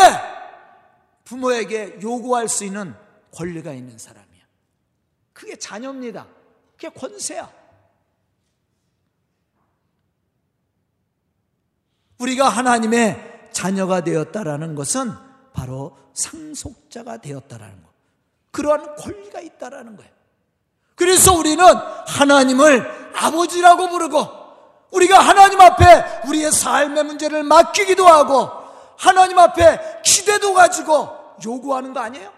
부모에게 1.23 1.99
요구할 2.01 2.47
수 2.47 2.63
있는 2.63 2.95
권리가 3.31 3.73
있는 3.73 3.97
사람이야. 3.97 4.45
그게 5.33 5.55
자녀입니다. 5.55 6.27
그게 6.73 6.89
권세야. 6.89 7.51
우리가 12.19 12.49
하나님의 12.49 13.49
자녀가 13.51 14.01
되었다라는 14.01 14.75
것은 14.75 15.11
바로 15.53 15.97
상속자가 16.13 17.17
되었다라는 17.17 17.83
것. 17.83 17.91
그러한 18.51 18.95
권리가 18.95 19.41
있다라는 19.41 19.97
거예요. 19.97 20.14
그래서 20.95 21.33
우리는 21.33 21.63
하나님을 22.07 23.13
아버지라고 23.15 23.89
부르고 23.89 24.45
우리가 24.91 25.19
하나님 25.19 25.59
앞에 25.59 26.27
우리의 26.27 26.51
삶의 26.51 27.03
문제를 27.03 27.43
맡기기도 27.43 28.07
하고 28.07 28.49
하나님 28.97 29.37
앞에 29.37 30.01
기대도 30.03 30.53
가지고 30.53 31.09
요구하는 31.45 31.93
거 31.93 31.99
아니에요? 31.99 32.31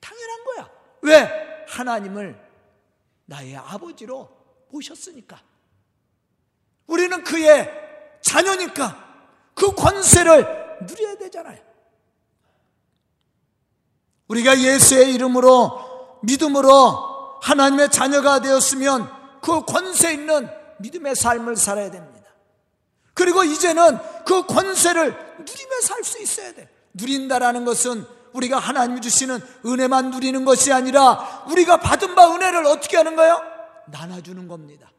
당연한 0.00 0.44
거야. 0.44 0.70
왜? 1.02 1.64
하나님을 1.68 2.40
나의 3.24 3.56
아버지로 3.56 4.28
모셨으니까. 4.70 5.40
우리는 6.86 7.24
그의 7.24 7.68
자녀니까 8.20 9.04
그 9.54 9.74
권세를 9.74 10.78
누려야 10.82 11.16
되잖아요. 11.16 11.58
우리가 14.28 14.58
예수의 14.58 15.14
이름으로 15.14 16.20
믿음으로 16.22 17.15
하나님의 17.42 17.90
자녀가 17.90 18.40
되었으면 18.40 19.10
그 19.40 19.64
권세 19.64 20.12
있는 20.12 20.48
믿음의 20.78 21.14
삶을 21.16 21.56
살아야 21.56 21.90
됩니다. 21.90 22.16
그리고 23.14 23.44
이제는 23.44 23.98
그 24.24 24.44
권세를 24.46 25.04
누리며 25.38 25.80
살 25.82 26.04
수 26.04 26.20
있어야 26.20 26.52
돼. 26.52 26.68
누린다라는 26.94 27.64
것은 27.64 28.06
우리가 28.32 28.58
하나님이 28.58 29.00
주시는 29.00 29.40
은혜만 29.64 30.10
누리는 30.10 30.44
것이 30.44 30.72
아니라 30.72 31.44
우리가 31.48 31.78
받은 31.78 32.14
바 32.14 32.34
은혜를 32.34 32.66
어떻게 32.66 32.96
하는 32.96 33.16
거예요? 33.16 33.40
나눠주는 33.86 34.46
겁니다. 34.48 34.90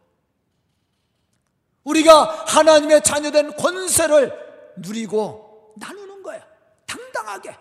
우리가 1.83 2.45
하나님의 2.47 3.03
자녀된 3.03 3.55
권세를 3.55 4.33
누리고 4.77 5.73
나누는 5.77 6.23
거예요. 6.23 6.41
당당하게. 6.85 7.55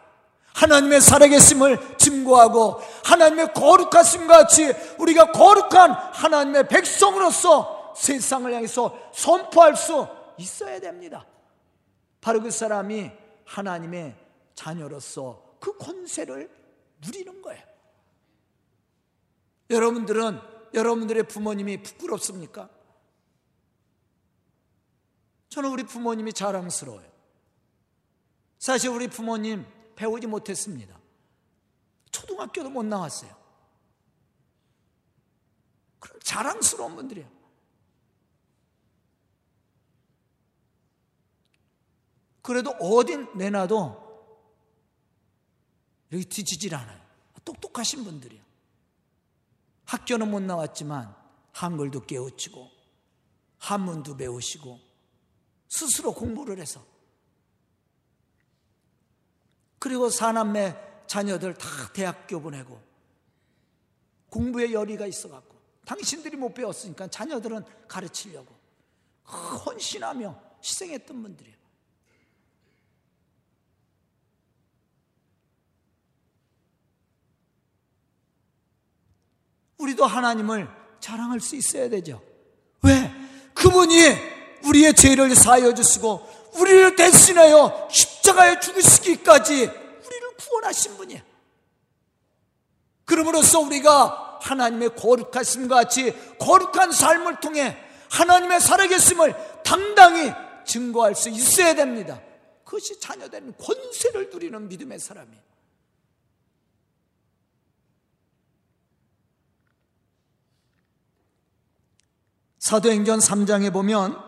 하나님의 0.56 1.02
살아계심을 1.02 1.98
증거하고 1.98 2.80
하나님의 3.04 3.52
거룩하심 3.52 4.26
같이 4.26 4.72
우리가 4.98 5.32
거룩한 5.32 5.90
하나님의 5.90 6.68
백성으로서 6.68 7.94
세상을 7.94 8.52
향해서 8.52 9.10
선포할 9.12 9.76
수 9.76 10.08
있어야 10.38 10.80
됩니다. 10.80 11.26
바로 12.22 12.40
그 12.40 12.50
사람이 12.50 13.10
하나님의 13.44 14.16
자녀로서 14.54 15.56
그 15.60 15.76
권세를 15.76 16.50
누리는 17.04 17.42
거예요. 17.42 17.62
여러분들은 19.68 20.40
여러분들의 20.72 21.24
부모님이 21.24 21.82
부끄럽습니까? 21.82 22.70
저는 25.50 25.70
우리 25.70 25.84
부모님이 25.84 26.32
자랑스러워요. 26.32 27.06
사실 28.58 28.90
우리 28.90 29.08
부모님 29.08 29.66
배우지 29.96 30.26
못했습니다. 30.26 30.98
초등학교도 32.12 32.70
못 32.70 32.84
나왔어요. 32.84 33.34
그럼 35.98 36.20
자랑스러운 36.22 36.94
분들이에요. 36.94 37.36
그래도 42.42 42.70
어딘 42.70 43.36
내놔도 43.36 44.06
여기 46.12 46.24
뒤지질 46.24 46.74
않아요. 46.76 47.04
똑똑하신 47.44 48.04
분들이요. 48.04 48.40
학교는 49.86 50.30
못 50.30 50.40
나왔지만 50.40 51.14
한글도 51.52 52.06
깨우치고 52.06 52.70
한문도 53.58 54.16
배우시고 54.16 54.78
스스로 55.68 56.12
공부를 56.12 56.60
해서 56.60 56.84
그리고 59.86 60.10
사남매 60.10 60.74
자녀들 61.06 61.54
다 61.54 61.68
대학교 61.92 62.40
보내고 62.40 62.82
공부에 64.30 64.72
열의가 64.72 65.06
있어갖고 65.06 65.56
당신들이 65.84 66.36
못 66.36 66.54
배웠으니까 66.54 67.06
자녀들은 67.06 67.64
가르치려고 67.86 68.52
헌신하며 69.64 70.42
희생했던 70.60 71.22
분들이에요. 71.22 71.56
우리도 79.78 80.04
하나님을 80.04 80.68
자랑할 80.98 81.38
수 81.38 81.54
있어야 81.54 81.88
되죠. 81.88 82.20
왜? 82.82 83.14
그분이 83.54 83.94
우리의 84.64 84.94
죄를 84.94 85.36
사하여 85.36 85.74
주시고 85.74 86.45
우리를 86.58 86.96
대신하여 86.96 87.88
십자가에 87.90 88.60
죽으시기까지 88.60 89.54
우리를 89.64 90.36
구원하신 90.38 90.96
분이에요. 90.96 91.22
그러므로써 93.04 93.60
우리가 93.60 94.40
하나님의 94.42 94.96
거룩하심과 94.96 95.74
같이 95.74 96.12
거룩한 96.38 96.92
삶을 96.92 97.40
통해 97.40 97.76
하나님의 98.10 98.60
살아계심을 98.60 99.62
당당히 99.64 100.32
증거할 100.64 101.14
수 101.14 101.28
있어야 101.28 101.74
됩니다. 101.74 102.20
그것이 102.64 102.98
자녀된 102.98 103.54
권세를 103.56 104.30
누리는 104.30 104.68
믿음의 104.68 104.98
사람이에요. 104.98 105.46
사도행전 112.58 113.20
3장에 113.20 113.72
보면 113.72 114.20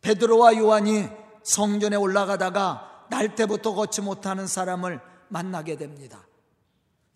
베드로와 0.00 0.56
요한이 0.56 1.08
성전에 1.46 1.94
올라가다가 1.94 3.06
날 3.08 3.36
때부터 3.36 3.72
걷지 3.72 4.00
못하는 4.00 4.48
사람을 4.48 5.00
만나게 5.28 5.76
됩니다. 5.76 6.26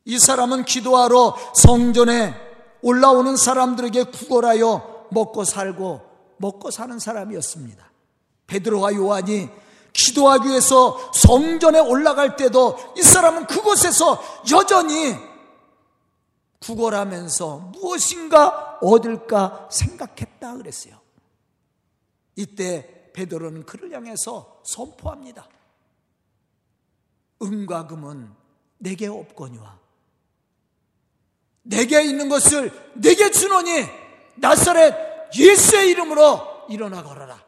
이 0.04 0.18
사람은 0.18 0.64
기도하러 0.64 1.36
성전에 1.54 2.34
올라오는 2.80 3.36
사람들에게 3.36 4.04
구걸하여 4.04 5.08
먹고 5.10 5.44
살고 5.44 6.00
먹고 6.36 6.70
사는 6.70 6.96
사람이었습니다. 6.98 7.90
베드로와 8.46 8.94
요한이 8.94 9.48
기도하기 9.92 10.48
위해서 10.48 11.10
성전에 11.12 11.80
올라갈 11.80 12.36
때도 12.36 12.78
이 12.96 13.02
사람은 13.02 13.46
그곳에서 13.46 14.22
여전히 14.52 15.16
구걸하면서 16.60 17.72
무엇인가 17.72 18.78
얻을까 18.80 19.68
생각했다 19.72 20.56
그랬어요. 20.56 21.00
이때 22.36 22.99
베드로는 23.12 23.66
그를 23.66 23.92
향해서 23.92 24.62
선포합니다. 24.64 25.48
은과 27.42 27.86
금은 27.86 28.34
내게 28.78 29.06
없거니와 29.06 29.78
내게 31.62 32.02
있는 32.02 32.28
것을 32.28 32.70
내게 32.94 33.30
주노니 33.30 33.86
나사렛 34.36 35.36
예수의 35.36 35.90
이름으로 35.90 36.66
일어나 36.68 37.02
걸어라. 37.02 37.44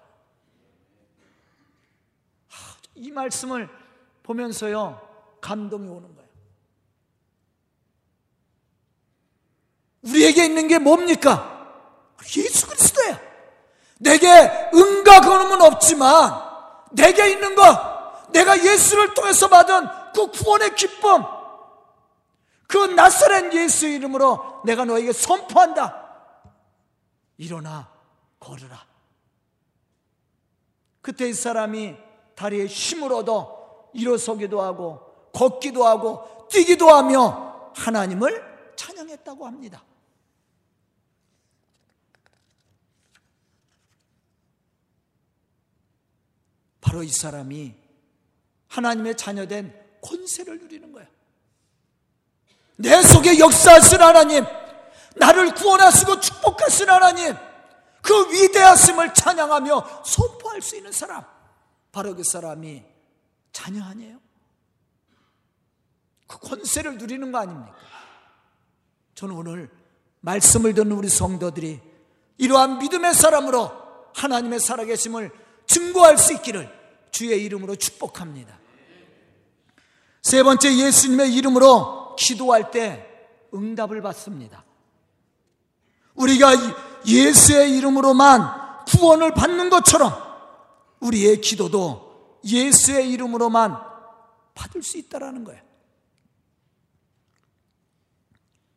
이 2.95 3.11
말씀을 3.11 3.69
보면서요 4.23 5.01
감동이 5.41 5.89
오는 5.89 6.15
거예요. 6.15 6.29
우리에게 10.03 10.45
있는 10.45 10.69
게 10.69 10.79
뭡니까? 10.79 12.17
예수. 12.37 12.72
내게 14.03 14.29
은과 14.75 15.21
거음은 15.21 15.63
없지만 15.63 16.43
내게 16.91 17.31
있는 17.31 17.55
것, 17.55 18.31
내가 18.33 18.59
예수를 18.59 19.15
통해서 19.15 19.49
받은 19.49 19.87
그 20.13 20.27
구원의 20.31 20.75
기쁨, 20.75 21.25
그 22.67 22.79
낯설은 22.79 23.55
예수 23.55 23.87
이름으로 23.87 24.63
내가 24.65 24.85
너에게 24.85 25.13
선포한다. 25.13 26.03
일어나 27.39 27.89
걸으라. 28.41 28.85
그때 31.01 31.29
이 31.29 31.35
사람이 31.35 31.97
다리에 32.35 32.67
힘을 32.67 33.13
얻어 33.13 33.91
일어서기도 33.93 34.63
하고 34.63 35.31
걷기도 35.33 35.87
하고 35.87 36.49
뛰기도 36.51 36.91
하며 36.91 37.71
하나님을 37.77 38.73
찬양했다고 38.77 39.47
합니다. 39.47 39.83
바로 46.93 47.03
이 47.03 47.09
사람이 47.09 47.75
하나님의 48.69 49.17
자녀된 49.17 49.75
권세를 50.03 50.59
누리는 50.59 50.93
거야. 50.93 51.07
내 52.77 53.03
속에 53.03 53.39
역사하신 53.39 54.03
하나님, 54.03 54.45
나를 55.17 55.55
구원하시고 55.55 56.21
축복하신 56.21 56.91
하나님, 56.91 57.35
그 58.03 58.31
위대하심을 58.31 59.15
찬양하며 59.15 60.03
선포할 60.05 60.61
수 60.61 60.77
있는 60.77 60.93
사람, 60.93 61.25
바로 61.93 62.15
그 62.15 62.25
사람이 62.25 62.85
자녀 63.53 63.83
아니에요? 63.85 64.19
그 66.27 66.39
권세를 66.41 66.99
누리는 66.99 67.33
거 67.33 67.39
아닙니까? 67.39 67.75
저는 69.15 69.35
오늘 69.35 69.71
말씀을 70.21 70.75
듣는 70.75 70.93
우리 70.93 71.09
성도들이 71.09 71.81
이러한 72.37 72.81
믿음의 72.81 73.15
사람으로 73.15 73.73
하나님의 74.15 74.61
살아계심을 74.61 75.31
증거할 75.67 76.19
수 76.19 76.35
있기를 76.35 76.82
주의 77.13 77.45
이름으로 77.45 77.77
축복합니다. 77.77 78.59
세 80.23 80.43
번째 80.43 80.75
예수님의 80.77 81.35
이름으로 81.35 82.17
기도할 82.17 82.71
때 82.71 83.07
응답을 83.55 84.01
받습니다. 84.01 84.65
우리가 86.15 86.53
예수의 87.07 87.77
이름으로만 87.77 88.85
구원을 88.87 89.35
받는 89.35 89.71
것처럼 89.71 90.13
우리의 91.01 91.41
기도도 91.41 92.41
예수의 92.45 93.11
이름으로만 93.11 93.79
받을 94.55 94.83
수 94.83 94.99
있다라는 94.99 95.45
거예요. 95.45 95.61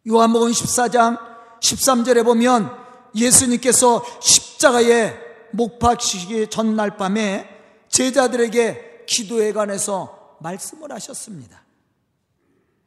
요한복음 0.07 0.51
14장 0.51 1.17
13절에 1.61 2.23
보면 2.23 2.71
예수님께서 3.15 4.03
십자가에 4.21 5.17
못 5.51 5.79
박히시기 5.79 6.49
전날 6.49 6.97
밤에 6.97 7.54
제자들에게 7.95 9.05
기도에 9.07 9.53
관해서 9.53 10.37
말씀을 10.41 10.91
하셨습니다. 10.91 11.63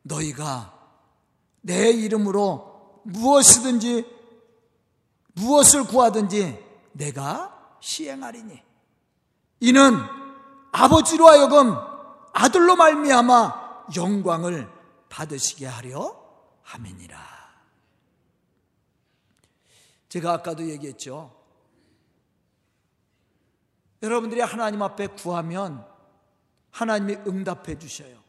너희가 0.02 0.78
내 1.62 1.88
이름으로 1.88 3.00
무엇이든지 3.04 4.04
무엇을 5.32 5.84
구하든지 5.84 6.62
내가 6.92 7.78
시행하리니 7.80 8.62
이는 9.60 9.96
아버지로 10.72 11.26
하여금 11.26 11.74
아들로 12.34 12.76
말미암아 12.76 13.86
영광을 13.96 14.70
받으시게 15.08 15.66
하려 15.66 16.22
함이니라. 16.62 17.18
제가 20.10 20.34
아까도 20.34 20.68
얘기했죠. 20.68 21.34
여러분들이 24.02 24.40
하나님 24.40 24.82
앞에 24.82 25.08
구하면 25.08 25.86
하나님이 26.70 27.14
응답해 27.26 27.78
주셔요. 27.78 28.22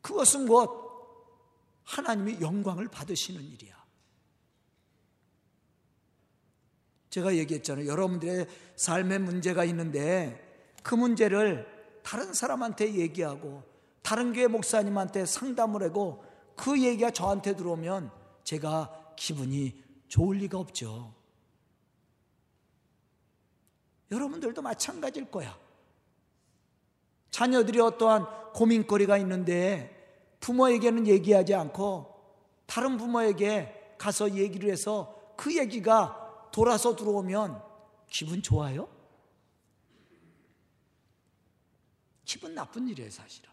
그것은 0.00 0.46
곧 0.46 0.86
하나님이 1.84 2.40
영광을 2.40 2.88
받으시는 2.88 3.42
일이야. 3.42 3.76
제가 7.10 7.34
얘기했잖아요. 7.36 7.86
여러분들의 7.86 8.46
삶에 8.76 9.18
문제가 9.18 9.64
있는데 9.64 10.74
그 10.82 10.94
문제를 10.94 11.66
다른 12.02 12.32
사람한테 12.32 12.94
얘기하고 12.94 13.62
다른 14.02 14.32
교회 14.32 14.46
목사님한테 14.46 15.26
상담을 15.26 15.82
하고 15.82 16.24
그 16.54 16.80
얘기가 16.80 17.10
저한테 17.10 17.56
들어오면 17.56 18.10
제가 18.44 19.14
기분이 19.16 19.82
좋을 20.08 20.38
리가 20.38 20.58
없죠. 20.58 21.14
여러분들도 24.10 24.62
마찬가지일 24.62 25.30
거야. 25.30 25.56
자녀들이 27.30 27.80
어떠한 27.80 28.52
고민거리가 28.52 29.18
있는데 29.18 29.92
부모에게는 30.40 31.06
얘기하지 31.06 31.54
않고 31.54 32.14
다른 32.66 32.96
부모에게 32.96 33.94
가서 33.98 34.34
얘기를 34.34 34.70
해서 34.70 35.14
그 35.36 35.56
얘기가 35.56 36.48
돌아서 36.52 36.96
들어오면 36.96 37.62
기분 38.08 38.42
좋아요? 38.42 38.88
기분 42.24 42.54
나쁜 42.54 42.88
일이에요, 42.88 43.10
사실은. 43.10 43.50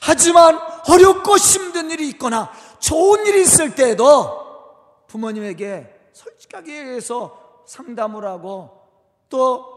하지만 0.00 0.58
어렵고 0.88 1.36
힘든 1.36 1.90
일이 1.90 2.08
있거나 2.10 2.52
좋은 2.80 3.26
일이 3.26 3.42
있을 3.42 3.74
때에도 3.74 5.04
부모님에게 5.08 6.10
솔직하게 6.12 6.72
해서 6.72 7.43
상담을 7.66 8.24
하고 8.24 8.88
또 9.28 9.74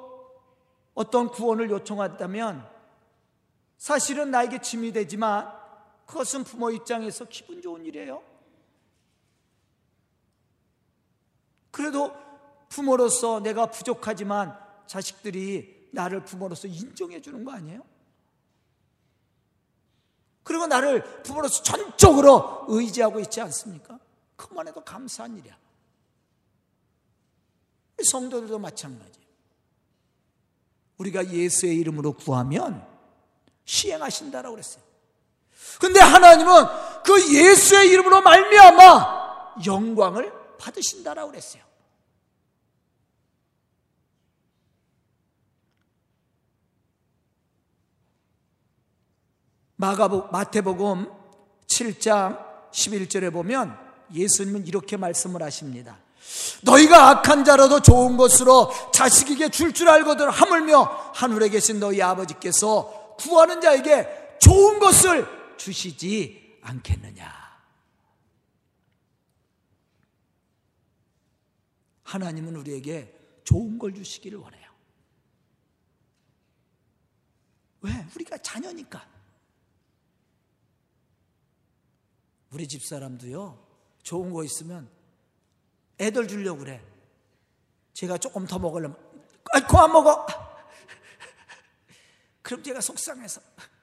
어떤 0.93 1.29
구원을 1.29 1.69
요청했다면 1.69 2.67
사실은 3.77 4.31
나에게 4.31 4.61
짐이 4.61 4.91
되지만 4.91 5.51
그것은 6.05 6.43
부모 6.43 6.71
입장에서 6.71 7.25
기분 7.25 7.61
좋은 7.61 7.85
일이에요. 7.85 8.23
그래도 11.71 12.11
부모로서 12.69 13.39
내가 13.41 13.67
부족하지만 13.67 14.57
자식들이 14.87 15.89
나를 15.91 16.23
부모로서 16.23 16.67
인정해 16.67 17.21
주는 17.21 17.43
거 17.43 17.51
아니에요? 17.51 17.81
그리고 20.43 20.65
나를 20.65 21.21
부모로서 21.23 21.61
전적으로 21.61 22.65
의지하고 22.67 23.19
있지 23.19 23.41
않습니까? 23.41 23.99
그만 24.35 24.67
해도 24.67 24.83
감사한 24.83 25.37
일이야. 25.37 25.57
성도들도 28.03 28.59
마찬가지. 28.59 29.19
우리가 30.97 31.29
예수의 31.31 31.77
이름으로 31.77 32.13
구하면 32.13 32.85
시행하신다라고 33.65 34.55
그랬어요. 34.55 34.83
근데 35.79 35.99
하나님은 35.99 37.03
그 37.03 37.33
예수의 37.33 37.89
이름으로 37.89 38.21
말미암아 38.21 39.63
영광을 39.65 40.31
받으신다라고 40.57 41.31
그랬어요. 41.31 41.63
마가복 49.75 50.31
마태복음 50.31 51.11
7장 51.67 52.71
11절에 52.71 53.31
보면 53.31 53.77
예수님은 54.11 54.65
이렇게 54.65 54.97
말씀을 54.97 55.43
하십니다. 55.43 55.99
너희가 56.63 57.09
악한 57.09 57.45
자라도 57.45 57.81
좋은 57.81 58.17
것으로 58.17 58.71
자식에게 58.91 59.49
줄줄 59.49 59.89
알거든 59.89 60.29
하물며 60.29 61.11
하늘에 61.13 61.49
계신 61.49 61.79
너희 61.79 62.01
아버지께서 62.01 63.15
구하는 63.17 63.61
자에게 63.61 64.37
좋은 64.39 64.79
것을 64.79 65.27
주시지 65.57 66.59
않겠느냐. 66.61 67.47
하나님은 72.03 72.55
우리에게 72.55 73.13
좋은 73.43 73.77
걸 73.77 73.93
주시기를 73.93 74.39
원해요. 74.39 74.67
왜? 77.81 78.07
우리가 78.15 78.37
자녀니까. 78.37 79.05
우리 82.51 82.67
집 82.67 82.83
사람도요, 82.83 83.61
좋은 84.03 84.31
거 84.31 84.43
있으면 84.43 84.89
애들 85.99 86.27
주려고 86.27 86.59
그래. 86.59 86.83
제가 87.93 88.17
조금 88.17 88.45
더 88.45 88.59
먹으려면, 88.59 88.97
아, 89.53 89.65
그만 89.65 89.91
먹어. 89.91 90.25
그럼 92.43 92.61
제가 92.61 92.79
속상해서 92.79 93.41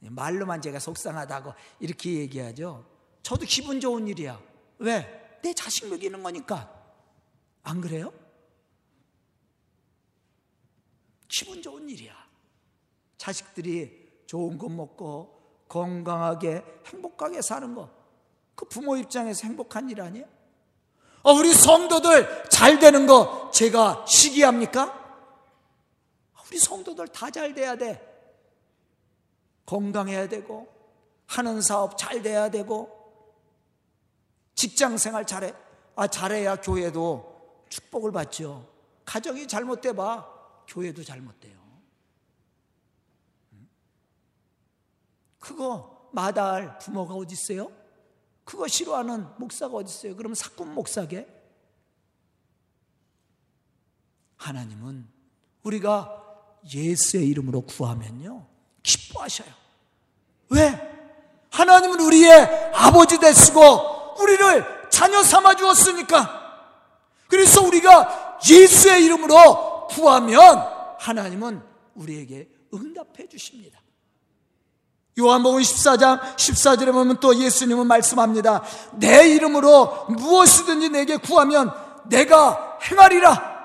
말로만 0.00 0.60
제가 0.60 0.78
속상하다고 0.78 1.54
이렇게 1.80 2.14
얘기하죠. 2.14 2.84
저도 3.22 3.46
기분 3.46 3.80
좋은 3.80 4.08
일이야. 4.08 4.40
왜? 4.78 5.38
내 5.42 5.54
자식 5.54 5.88
먹이는 5.88 6.22
거니까. 6.22 6.74
안 7.62 7.80
그래요? 7.80 8.12
기분 11.28 11.62
좋은 11.62 11.88
일이야. 11.88 12.14
자식들이 13.18 14.24
좋은 14.26 14.58
거 14.58 14.68
먹고 14.68 15.64
건강하게 15.68 16.64
행복하게 16.86 17.42
사는 17.42 17.74
거. 17.74 17.97
그 18.58 18.64
부모 18.64 18.96
입장에서 18.96 19.46
행복한 19.46 19.88
일 19.88 20.00
아니에요? 20.00 20.26
어, 21.22 21.30
우리 21.32 21.54
성도들 21.54 22.48
잘 22.50 22.80
되는 22.80 23.06
거 23.06 23.52
제가 23.52 24.04
시기합니까? 24.04 24.98
우리 26.44 26.58
성도들 26.58 27.06
다 27.06 27.30
잘 27.30 27.54
돼야 27.54 27.76
돼. 27.76 28.04
건강해야 29.64 30.28
되고, 30.28 30.66
하는 31.26 31.60
사업 31.60 31.96
잘 31.96 32.20
돼야 32.20 32.50
되고, 32.50 32.90
직장 34.56 34.98
생활 34.98 35.24
잘해. 35.24 35.54
아, 35.94 36.08
잘해야 36.08 36.56
교회도 36.56 37.66
축복을 37.68 38.10
받죠. 38.10 38.68
가정이 39.04 39.46
잘못돼 39.46 39.92
봐. 39.92 40.28
교회도 40.66 41.04
잘못돼요. 41.04 41.56
그거 45.38 46.10
마다할 46.12 46.78
부모가 46.80 47.14
어디 47.14 47.34
있어요? 47.34 47.70
그거 48.48 48.66
싫어하는 48.66 49.26
목사가 49.36 49.76
어디 49.76 49.92
있어요? 49.92 50.16
그럼 50.16 50.32
사꾼 50.32 50.72
목사게? 50.72 51.28
하나님은 54.38 55.06
우리가 55.64 56.24
예수의 56.72 57.28
이름으로 57.28 57.60
구하면요 57.60 58.46
기뻐하셔요. 58.82 59.52
왜? 60.48 60.80
하나님은 61.50 62.00
우리의 62.00 62.72
아버지 62.72 63.18
되시고 63.18 64.22
우리를 64.22 64.88
자녀 64.88 65.22
삼아 65.22 65.56
주었으니까. 65.56 66.72
그래서 67.28 67.60
우리가 67.60 68.38
예수의 68.48 69.04
이름으로 69.04 69.88
구하면 69.88 70.40
하나님은 70.98 71.62
우리에게 71.96 72.48
응답해 72.72 73.28
주십니다. 73.28 73.78
요한복음 75.18 75.60
14장 75.60 76.20
14절에 76.36 76.92
보면 76.92 77.18
또 77.18 77.34
예수님은 77.34 77.86
말씀합니다. 77.86 78.62
내 78.92 79.28
이름으로 79.28 80.06
무엇이든지 80.10 80.90
내게 80.90 81.16
구하면 81.16 81.72
내가 82.04 82.78
행하리라. 82.82 83.58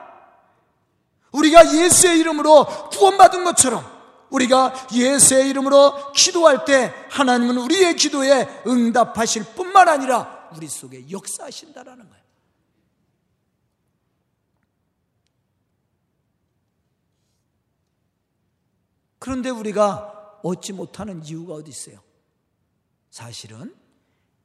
우리가 1.32 1.74
예수의 1.74 2.20
이름으로 2.20 2.66
구원받은 2.89 3.44
것처럼 3.44 3.86
우리가 4.30 4.74
예수의 4.92 5.50
이름으로 5.50 6.12
기도할 6.13 6.66
때 6.66 6.94
하나님은 7.12 7.58
우리의 7.58 7.96
기도에 7.96 8.63
응답하실 8.66 9.44
뿐만 9.56 9.88
아니라 9.88 10.50
우리 10.56 10.68
속에 10.68 11.06
역사하신다라는 11.12 12.10
거예요. 12.10 12.24
그런데 19.20 19.50
우리가 19.50 20.12
얻지 20.44 20.74
못하는 20.74 21.24
이유가 21.26 21.56
어디 21.56 21.72
있어요? 21.72 22.00
사실은 23.10 23.76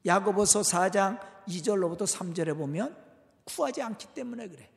야고보서 0.07 0.63
4장 0.63 1.21
2절로부터 1.47 2.03
3절에 2.03 2.57
보면 2.57 2.97
구하지 3.45 3.83
않기 3.83 4.15
때문에 4.15 4.49
그래. 4.49 4.71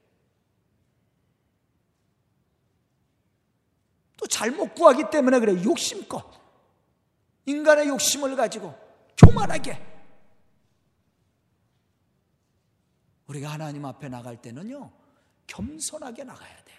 또 4.18 4.28
잘못 4.28 4.74
구하기 4.74 5.06
때문에 5.12 5.40
그래. 5.40 5.64
욕심껏. 5.64 6.26
인간의 7.46 7.88
욕심을 7.88 8.36
가지고 8.36 8.76
교만하게. 9.18 9.92
우리가 13.28 13.50
하나님 13.50 13.86
앞에 13.86 14.10
나갈 14.10 14.42
때는요, 14.42 14.92
겸손하게 15.48 16.24
나가야 16.24 16.64
돼. 16.64 16.74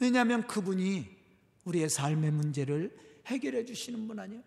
왜냐하면 0.00 0.46
그분이 0.46 1.06
우리의 1.64 1.88
삶의 1.88 2.32
문제를 2.32 2.96
해결해 3.26 3.64
주시는 3.64 4.08
분 4.08 4.18
아니에요? 4.18 4.42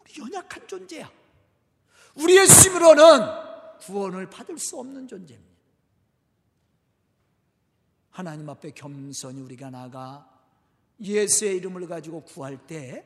우리 0.00 0.20
연약한 0.20 0.66
존재야. 0.66 1.10
우리의 2.14 2.46
힘으로는 2.46 3.78
구원을 3.80 4.30
받을 4.30 4.56
수 4.58 4.78
없는 4.78 5.08
존재입니다. 5.08 5.54
하나님 8.10 8.48
앞에 8.48 8.70
겸손히 8.70 9.40
우리가 9.40 9.70
나가 9.70 10.30
예수의 11.00 11.56
이름을 11.56 11.88
가지고 11.88 12.22
구할 12.22 12.64
때 12.64 13.04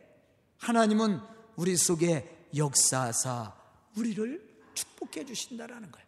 하나님은 0.59 1.21
우리 1.57 1.77
속에 1.77 2.49
역사사 2.55 3.57
우리를 3.97 4.47
축복해 4.75 5.25
주신다라는 5.25 5.91
거예요. 5.91 6.08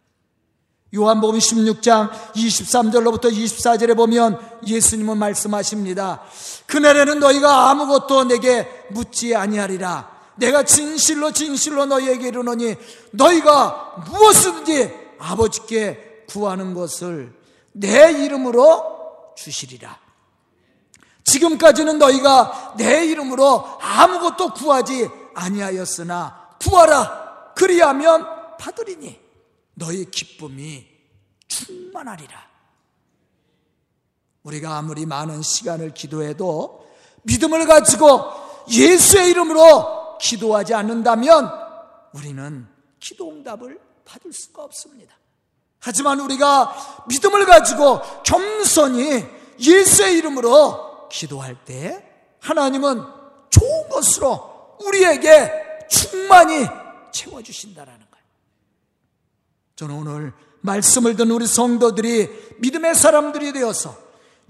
요한복음 0.93 1.39
16장 1.39 2.09
23절로부터 2.35 3.31
24절에 3.31 3.95
보면 3.95 4.37
예수님은 4.67 5.17
말씀하십니다. 5.17 6.21
그날에는 6.65 7.19
너희가 7.19 7.69
아무것도 7.69 8.25
내게 8.25 8.67
묻지 8.89 9.33
아니하리라. 9.33 10.11
내가 10.35 10.63
진실로 10.63 11.31
진실로 11.31 11.85
너희에게 11.85 12.27
이르노니 12.27 12.75
너희가 13.11 14.03
무엇이든지 14.09 14.93
아버지께 15.19 16.25
구하는 16.27 16.73
것을 16.73 17.33
내 17.71 18.11
이름으로 18.11 19.33
주시리라. 19.37 19.97
지금까지는 21.23 21.99
너희가 21.99 22.73
내 22.77 23.05
이름으로 23.05 23.65
아무것도 23.79 24.53
구하지 24.53 25.09
아니하였으나 25.35 26.49
구하라. 26.61 27.53
그리하면 27.55 28.27
받으리니 28.59 29.30
너희 29.73 30.09
기쁨이 30.09 30.87
충만하리라. 31.47 32.49
우리가 34.43 34.77
아무리 34.77 35.05
많은 35.05 35.41
시간을 35.41 35.93
기도해도 35.93 36.87
믿음을 37.23 37.67
가지고 37.67 38.31
예수의 38.69 39.29
이름으로 39.31 40.17
기도하지 40.17 40.73
않는다면 40.73 41.51
우리는 42.13 42.67
기도 42.99 43.29
응답을 43.29 43.79
받을 44.05 44.33
수가 44.33 44.63
없습니다. 44.63 45.15
하지만 45.79 46.19
우리가 46.19 47.05
믿음을 47.07 47.45
가지고 47.45 48.01
겸손히 48.23 49.25
예수의 49.59 50.17
이름으로 50.17 51.09
기도할 51.09 51.63
때 51.65 52.07
하나님은 52.39 53.03
좋은 53.49 53.89
것으로 53.89 54.77
우리에게 54.85 55.87
충만히 55.89 56.67
채워주신다라는. 57.11 58.10
저는 59.81 59.95
오늘 59.95 60.33
말씀을 60.59 61.15
듣는 61.15 61.31
우리 61.31 61.47
성도들이 61.47 62.57
믿음의 62.59 62.93
사람들이 62.93 63.51
되어서 63.51 63.97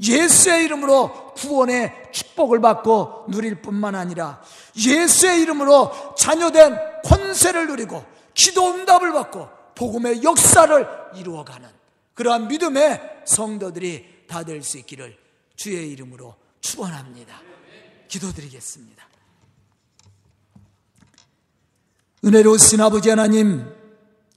예수의 0.01 0.65
이름으로 0.65 1.33
구원의 1.35 2.09
축복을 2.11 2.59
받고 2.59 3.27
누릴 3.29 3.61
뿐만 3.61 3.95
아니라 3.95 4.43
예수의 4.75 5.41
이름으로 5.43 6.15
자녀된 6.17 6.75
권세를 7.05 7.67
누리고 7.67 8.03
기도 8.33 8.73
응답을 8.73 9.13
받고 9.13 9.47
복음의 9.75 10.21
역사를 10.21 10.85
이루어가는 11.15 11.69
그러한 12.13 12.49
믿음의 12.49 13.21
성도들이 13.25 14.25
다 14.27 14.43
될 14.43 14.61
수 14.61 14.79
있기를 14.79 15.17
주의 15.55 15.91
이름으로 15.91 16.35
축원합니다. 16.59 17.39
기도드리겠습니다. 18.09 19.07
은혜로우신 22.25 22.81
아버지 22.81 23.09
하나님 23.09 23.80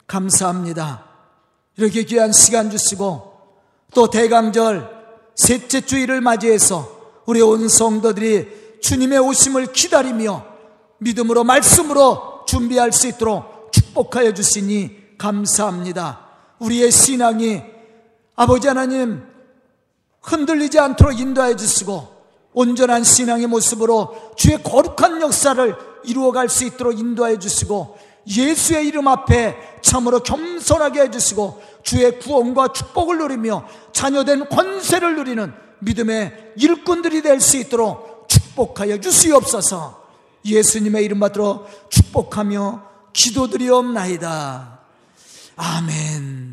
감사합니다. 0.07 1.05
이렇게 1.77 2.05
귀한 2.05 2.33
시간 2.33 2.71
주시고 2.71 3.33
또 3.95 4.11
대강절 4.11 4.89
셋째 5.35 5.81
주일을 5.81 6.21
맞이해서 6.21 7.23
우리 7.27 7.41
온 7.41 7.69
성도들이 7.69 8.81
주님의 8.83 9.19
오심을 9.19 9.73
기다리며 9.73 10.45
믿음으로 10.99 11.45
말씀으로 11.45 12.45
준비할 12.47 12.93
수 12.93 13.07
있도록 13.09 13.73
축복하여 13.73 14.35
주시니 14.35 15.17
감사합니다. 15.19 16.21
우리의 16.59 16.91
신앙이 16.91 17.63
아버지 18.37 18.69
하나님 18.69 19.23
흔들리지 20.21 20.79
않도록 20.79 21.19
인도해 21.19 21.57
주시고 21.57 22.15
온전한 22.53 23.05
신앙의 23.05 23.47
모습으로 23.49 24.33
주의 24.37 24.63
거룩한 24.63 25.21
역사를 25.21 25.77
이루어갈 26.05 26.49
수 26.49 26.65
있도록 26.65 26.99
인도해 26.99 27.39
주시고 27.39 27.99
예수의 28.27 28.87
이름 28.87 29.09
앞에 29.09 29.79
참으로 29.83 30.21
겸손하게 30.21 31.03
해주시고 31.03 31.63
주의 31.83 32.19
구원과 32.19 32.69
축복을 32.69 33.19
누리며 33.19 33.67
자녀된 33.93 34.49
권세를 34.49 35.17
누리는 35.17 35.53
믿음의 35.81 36.53
일꾼들이 36.57 37.23
될 37.23 37.41
수 37.41 37.57
있도록 37.59 38.27
축복하여 38.29 39.01
주시옵소서 39.01 40.03
예수님의 40.45 41.05
이름 41.05 41.21
받들어 41.21 41.67
축복하며 41.91 42.83
기도드리옵나이다. 43.13 44.81
아멘. 45.57 46.44